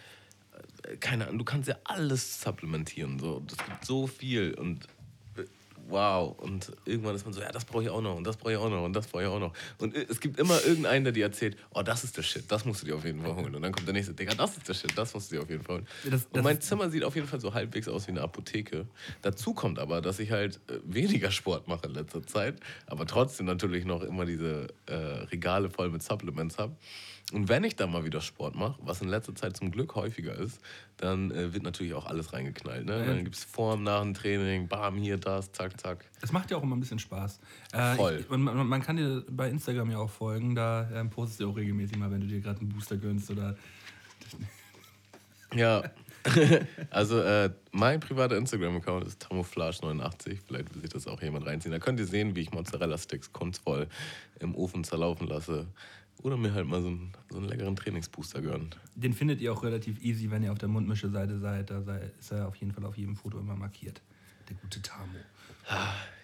[1.01, 3.19] keine Ahnung, du kannst ja alles supplementieren.
[3.19, 3.43] So.
[3.47, 4.85] Das gibt so viel und
[5.37, 5.45] äh,
[5.89, 6.37] wow.
[6.39, 8.59] Und irgendwann ist man so, ja, das brauche ich auch noch und das brauche ich
[8.59, 9.53] auch noch und das brauche ich auch noch.
[9.79, 12.65] Und äh, es gibt immer irgendeinen, der dir erzählt, oh, das ist der Shit, das
[12.65, 13.55] musst du dir auf jeden Fall holen.
[13.55, 15.51] Und dann kommt der nächste, Digga, das ist der Shit, das musst du dir auf
[15.51, 15.87] jeden Fall holen.
[16.05, 18.87] Das- und das mein Zimmer sieht auf jeden Fall so halbwegs aus wie eine Apotheke.
[19.23, 23.47] Dazu kommt aber, dass ich halt äh, weniger Sport mache in letzter Zeit, aber trotzdem
[23.47, 26.77] natürlich noch immer diese äh, Regale voll mit Supplements habe.
[27.33, 30.35] Und wenn ich dann mal wieder Sport mache, was in letzter Zeit zum Glück häufiger
[30.35, 30.61] ist,
[30.97, 32.87] dann äh, wird natürlich auch alles reingeknallt.
[32.87, 33.05] Ne?
[33.05, 36.05] Dann gibt es Form nach dem Training, bam, hier, das, zack, zack.
[36.21, 37.39] Das macht ja auch immer ein bisschen Spaß.
[37.73, 38.21] Äh, Voll.
[38.21, 40.55] Ich, man, man kann dir bei Instagram ja auch folgen.
[40.55, 43.57] Da ähm, postest du auch regelmäßig mal, wenn du dir gerade einen Booster gönnst oder
[45.55, 45.83] Ja,
[46.91, 50.39] also äh, mein privater Instagram-Account ist tamoflage89.
[50.47, 51.73] Vielleicht will sich das auch jemand reinziehen.
[51.73, 53.89] Da könnt ihr sehen, wie ich Mozzarella-Sticks kunstvoll
[54.41, 55.67] im Ofen zerlaufen lasse.
[56.23, 58.75] Oder mir halt mal so einen, so einen leckeren Trainingsbooster gönnen.
[58.97, 61.71] Den findet ihr auch relativ easy, wenn ihr auf der Mundmische-Seite seid.
[61.71, 64.01] Da sei, ist er auf jeden Fall auf jedem Foto immer markiert.
[64.49, 65.19] Der gute Tamo.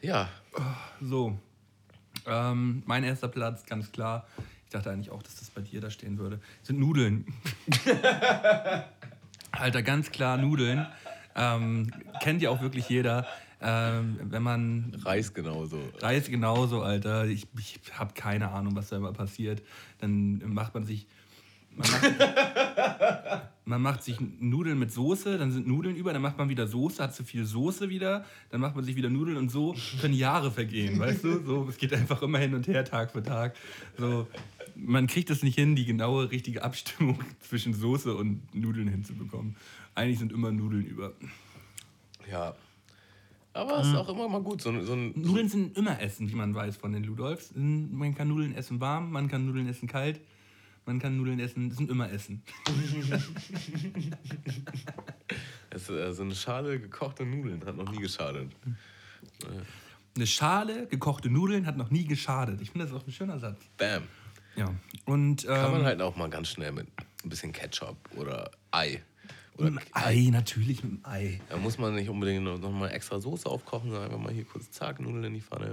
[0.02, 0.28] Ja,
[1.00, 1.38] So,
[2.26, 4.26] ähm, mein erster Platz, ganz klar.
[4.64, 6.40] Ich dachte eigentlich auch, dass das bei dir da stehen würde.
[6.62, 7.26] Sind Nudeln.
[9.52, 10.86] Alter, ganz klar Nudeln.
[11.36, 11.90] Ähm,
[12.20, 13.26] kennt ja auch wirklich jeder.
[13.60, 15.80] Ähm, wenn man Reis genauso.
[16.00, 17.26] Reis genauso, Alter.
[17.26, 19.62] Ich, ich habe keine Ahnung, was da immer passiert.
[19.98, 21.06] Dann macht man sich.
[21.76, 22.04] Man macht,
[23.64, 27.02] man macht sich Nudeln mit Soße, dann sind Nudeln über, dann macht man wieder Soße,
[27.02, 30.52] hat zu viel Soße wieder, dann macht man sich wieder Nudeln und so können Jahre
[30.52, 31.44] vergehen, weißt du?
[31.44, 33.56] So, es geht einfach immer hin und her, Tag für Tag.
[33.98, 34.28] So,
[34.76, 39.56] man kriegt es nicht hin, die genaue, richtige Abstimmung zwischen Soße und Nudeln hinzubekommen.
[39.94, 41.12] Eigentlich sind immer Nudeln über.
[42.30, 42.54] Ja.
[43.54, 44.60] Aber es ist auch immer mal gut.
[44.60, 47.52] So, so ein, Nudeln sind immer Essen, wie man weiß von den Ludolfs.
[47.54, 50.20] Man kann Nudeln essen warm, man kann Nudeln essen kalt,
[50.86, 52.42] man kann Nudeln essen, das sind immer Essen.
[55.70, 58.50] es, äh, so eine Schale gekochte Nudeln hat noch nie geschadet.
[60.16, 62.60] Eine Schale gekochte Nudeln hat noch nie geschadet.
[62.60, 63.60] Ich finde das auch ein schöner Satz.
[63.76, 64.02] Bam.
[64.56, 64.74] Ja.
[65.04, 66.88] Und Kann man ähm, halt auch mal ganz schnell mit
[67.22, 69.00] ein bisschen Ketchup oder Ei.
[69.56, 71.40] Oder mit dem Ei, natürlich mit dem Ei.
[71.48, 74.44] Da muss man nicht unbedingt noch noch mal extra Soße aufkochen, sondern einfach mal hier
[74.44, 75.72] kurz zack, Nudeln in die Pfanne.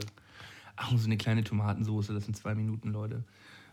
[0.76, 3.24] Ach, und so eine kleine Tomatensoße, das sind zwei Minuten, Leute.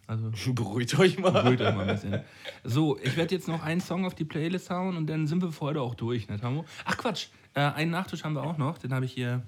[0.07, 1.31] Also Beruhigt euch mal.
[1.31, 2.21] beruhigt euch mal ein bisschen.
[2.65, 5.53] So, ich werde jetzt noch einen Song auf die Playlist hauen und dann sind wir
[5.53, 6.65] für heute auch durch, ne, Tamo?
[6.87, 9.43] Ach Quatsch, äh, einen Nachtisch haben wir auch noch, den habe ich hier,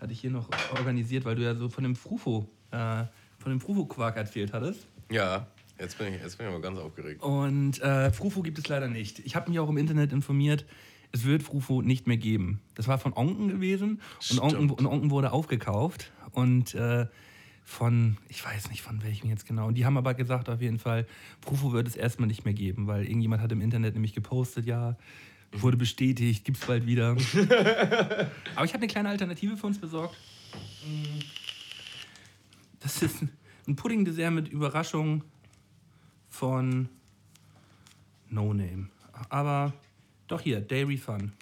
[0.00, 3.04] hatte ich hier noch organisiert, weil du ja so von dem Frufo, äh,
[3.38, 4.86] von dem Frufo-Quark erzählt hattest.
[5.10, 5.46] Ja,
[5.78, 7.22] jetzt bin ich, jetzt bin ich aber ganz aufgeregt.
[7.22, 9.20] Und äh, Frufo gibt es leider nicht.
[9.20, 10.64] Ich habe mich auch im Internet informiert.
[11.12, 12.60] Es wird Frufo nicht mehr geben.
[12.74, 14.00] Das war von Onken gewesen
[14.30, 17.06] und Onken, und Onken wurde aufgekauft und äh,
[17.64, 19.66] von, ich weiß nicht von welchem jetzt genau.
[19.66, 21.06] Und die haben aber gesagt auf jeden Fall,
[21.40, 24.96] Frufo wird es erstmal nicht mehr geben, weil irgendjemand hat im Internet nämlich gepostet, ja,
[25.52, 27.10] wurde bestätigt, gibt es bald wieder.
[28.54, 30.16] aber ich habe eine kleine Alternative für uns besorgt.
[32.80, 33.24] Das ist
[33.66, 35.22] ein Pudding-Dessert mit Überraschung
[36.36, 36.88] von
[38.28, 38.88] No Name.
[39.30, 39.72] Aber
[40.28, 41.32] doch hier, Dairy Fun.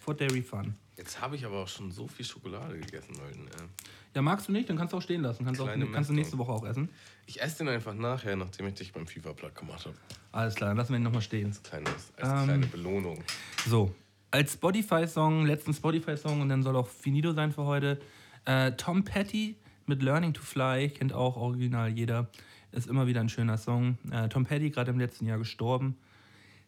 [0.00, 0.74] For Dairy Fun.
[0.96, 3.38] Jetzt habe ich aber auch schon so viel Schokolade gegessen, Leute.
[3.38, 3.66] äh.
[4.14, 4.70] Ja, magst du nicht?
[4.70, 5.44] Dann kannst du auch stehen lassen.
[5.44, 6.88] Kannst, auch, kannst du nächste Woche auch essen.
[7.26, 9.96] Ich esse den einfach nachher, nachdem ich dich beim FIFA platt gemacht habe.
[10.30, 11.48] Alles klar, dann lassen wir ihn nochmal stehen.
[11.48, 12.44] Als, kleines, als Ähm.
[12.44, 13.24] kleine Belohnung.
[13.66, 13.92] So,
[14.30, 18.00] als Spotify-Song, letzten Spotify-Song und dann soll auch finito sein für heute.
[18.44, 22.28] Äh, Tom Petty mit Learning to Fly, kennt auch original jeder.
[22.74, 23.98] Ist immer wieder ein schöner Song.
[24.10, 25.96] Äh, Tom Petty, gerade im letzten Jahr gestorben.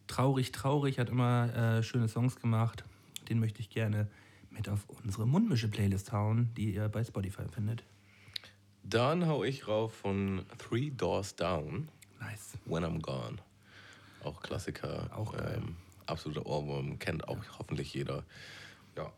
[0.06, 2.84] Traurig, traurig, hat immer äh, schöne Songs gemacht.
[3.28, 4.06] Den möchte ich gerne
[4.50, 7.82] mit auf unsere Mundmische-Playlist hauen, die ihr bei Spotify findet.
[8.84, 11.88] Dann hau ich rauf von Three Doors Down,
[12.20, 12.56] Nice.
[12.66, 13.38] When I'm Gone.
[14.22, 15.10] Auch Klassiker.
[15.12, 15.34] Auch.
[15.34, 15.76] Ähm,
[16.06, 18.22] absoluter Ohrwurm, kennt auch hoffentlich jeder.
[18.96, 19.12] Ja.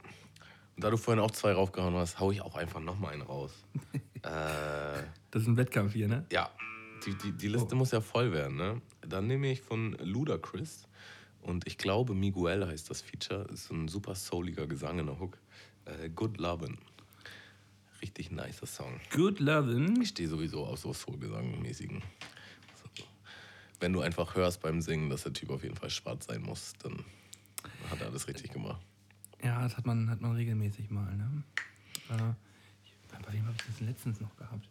[0.74, 3.52] Und da du vorhin auch zwei raufgehauen hast, hau ich auch einfach nochmal einen raus.
[4.22, 6.24] äh, Das ist ein Wettkampf hier, ne?
[6.32, 6.50] ja,
[7.06, 8.80] die, die, die Liste muss ja voll werden, ne?
[9.00, 10.86] Dann nehme ich von Ludacris
[11.42, 15.38] und ich glaube Miguel heißt das Feature, ist ein super souliger Gesang in der Hook.
[15.84, 16.76] Äh, Good Lovin'.
[18.02, 19.00] Richtig nicer Song.
[19.10, 20.00] Good Lovin'.
[20.02, 22.02] Ich stehe sowieso auf so Soulgesang-mäßigen.
[22.96, 23.04] So.
[23.80, 26.74] Wenn du einfach hörst beim Singen, dass der Typ auf jeden Fall schwarz sein muss,
[26.82, 27.04] dann
[27.90, 28.80] hat er alles richtig gemacht.
[29.42, 31.42] Ja, das hat man, hat man regelmäßig mal, ne?
[32.10, 32.34] Äh,
[33.24, 34.68] bei wem habe ich das letztens noch gehabt?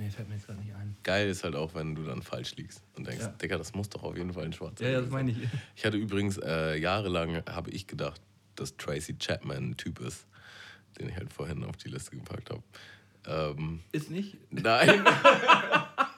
[0.00, 0.96] Nee, fällt mir jetzt gerade nicht ein.
[1.02, 3.28] Geil ist halt auch, wenn du dann falsch liegst und denkst, Ja.
[3.28, 5.12] Digga, das muss doch auf jeden Fall ein schwarzer Ja, ja, das sein.
[5.12, 5.38] meine ich.
[5.76, 8.20] Ich hatte übrigens äh, jahrelang, habe ich gedacht,
[8.56, 10.26] dass Tracy Chapman ein Typ ist,
[10.98, 12.62] den ich halt vorhin auf die Liste gepackt habe.
[13.26, 14.36] Ähm, Ist nicht?
[14.50, 15.04] nein.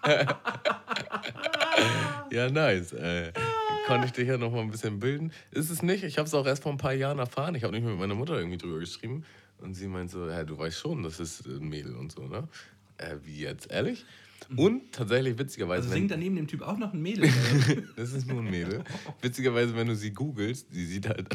[2.31, 2.93] ja, nice.
[2.93, 3.33] Äh,
[3.87, 5.33] konnte ich dich ja noch mal ein bisschen bilden.
[5.51, 6.05] Ist es nicht.
[6.05, 7.55] Ich habe es auch erst vor ein paar Jahren erfahren.
[7.55, 9.25] Ich habe nicht mit meiner Mutter irgendwie drüber geschrieben.
[9.59, 12.49] Und sie meint so, ja, du weißt schon, das ist ein Mädel und so, ne?
[13.03, 14.05] Äh, wie jetzt, ehrlich?
[14.57, 17.31] Und tatsächlich witzigerweise, Also wenn- singt daneben dem Typ auch noch ein Mädel.
[17.97, 18.83] das ist nur ein Mädel.
[19.23, 21.29] Witzigerweise, wenn du sie googelst, sie sieht halt,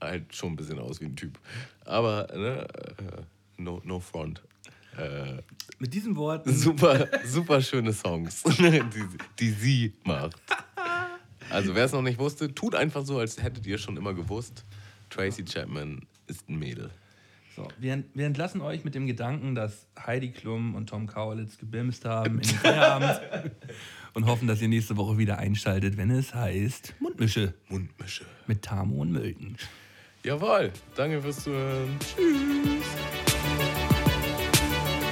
[0.00, 1.38] halt schon ein bisschen aus wie ein Typ.
[1.84, 3.22] Aber, ne, äh,
[3.62, 4.42] no, no front.
[4.96, 5.42] Äh,
[5.80, 6.46] Mit diesem Wort.
[6.48, 8.82] super, super schöne Songs, die,
[9.40, 10.36] die sie macht.
[11.50, 14.64] Also, wer es noch nicht wusste, tut einfach so, als hättet ihr schon immer gewusst.
[15.10, 16.90] Tracy Chapman ist ein Mädel.
[17.54, 22.04] So, wir, wir entlassen euch mit dem Gedanken, dass Heidi Klum und Tom Kaulitz gebimst
[22.04, 23.20] haben in den Feierabend
[24.14, 28.24] und hoffen, dass ihr nächste Woche wieder einschaltet, wenn es heißt Mundmische Mundmische.
[28.48, 29.56] mit Tamo und Mölten.
[30.24, 31.96] Jawohl, danke fürs Zuhören.
[32.00, 32.86] Tschüss.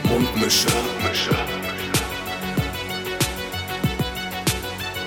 [0.08, 0.68] Mundmische.
[0.68, 1.30] Mundmische.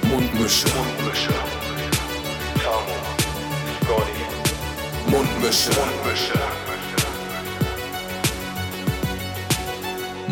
[0.04, 0.68] Mundmische.
[0.68, 1.34] Mundmische.
[2.64, 2.96] Tamo.
[3.84, 5.12] Scotty.
[5.12, 5.70] Mundmische.
[5.72, 6.64] Mundmische.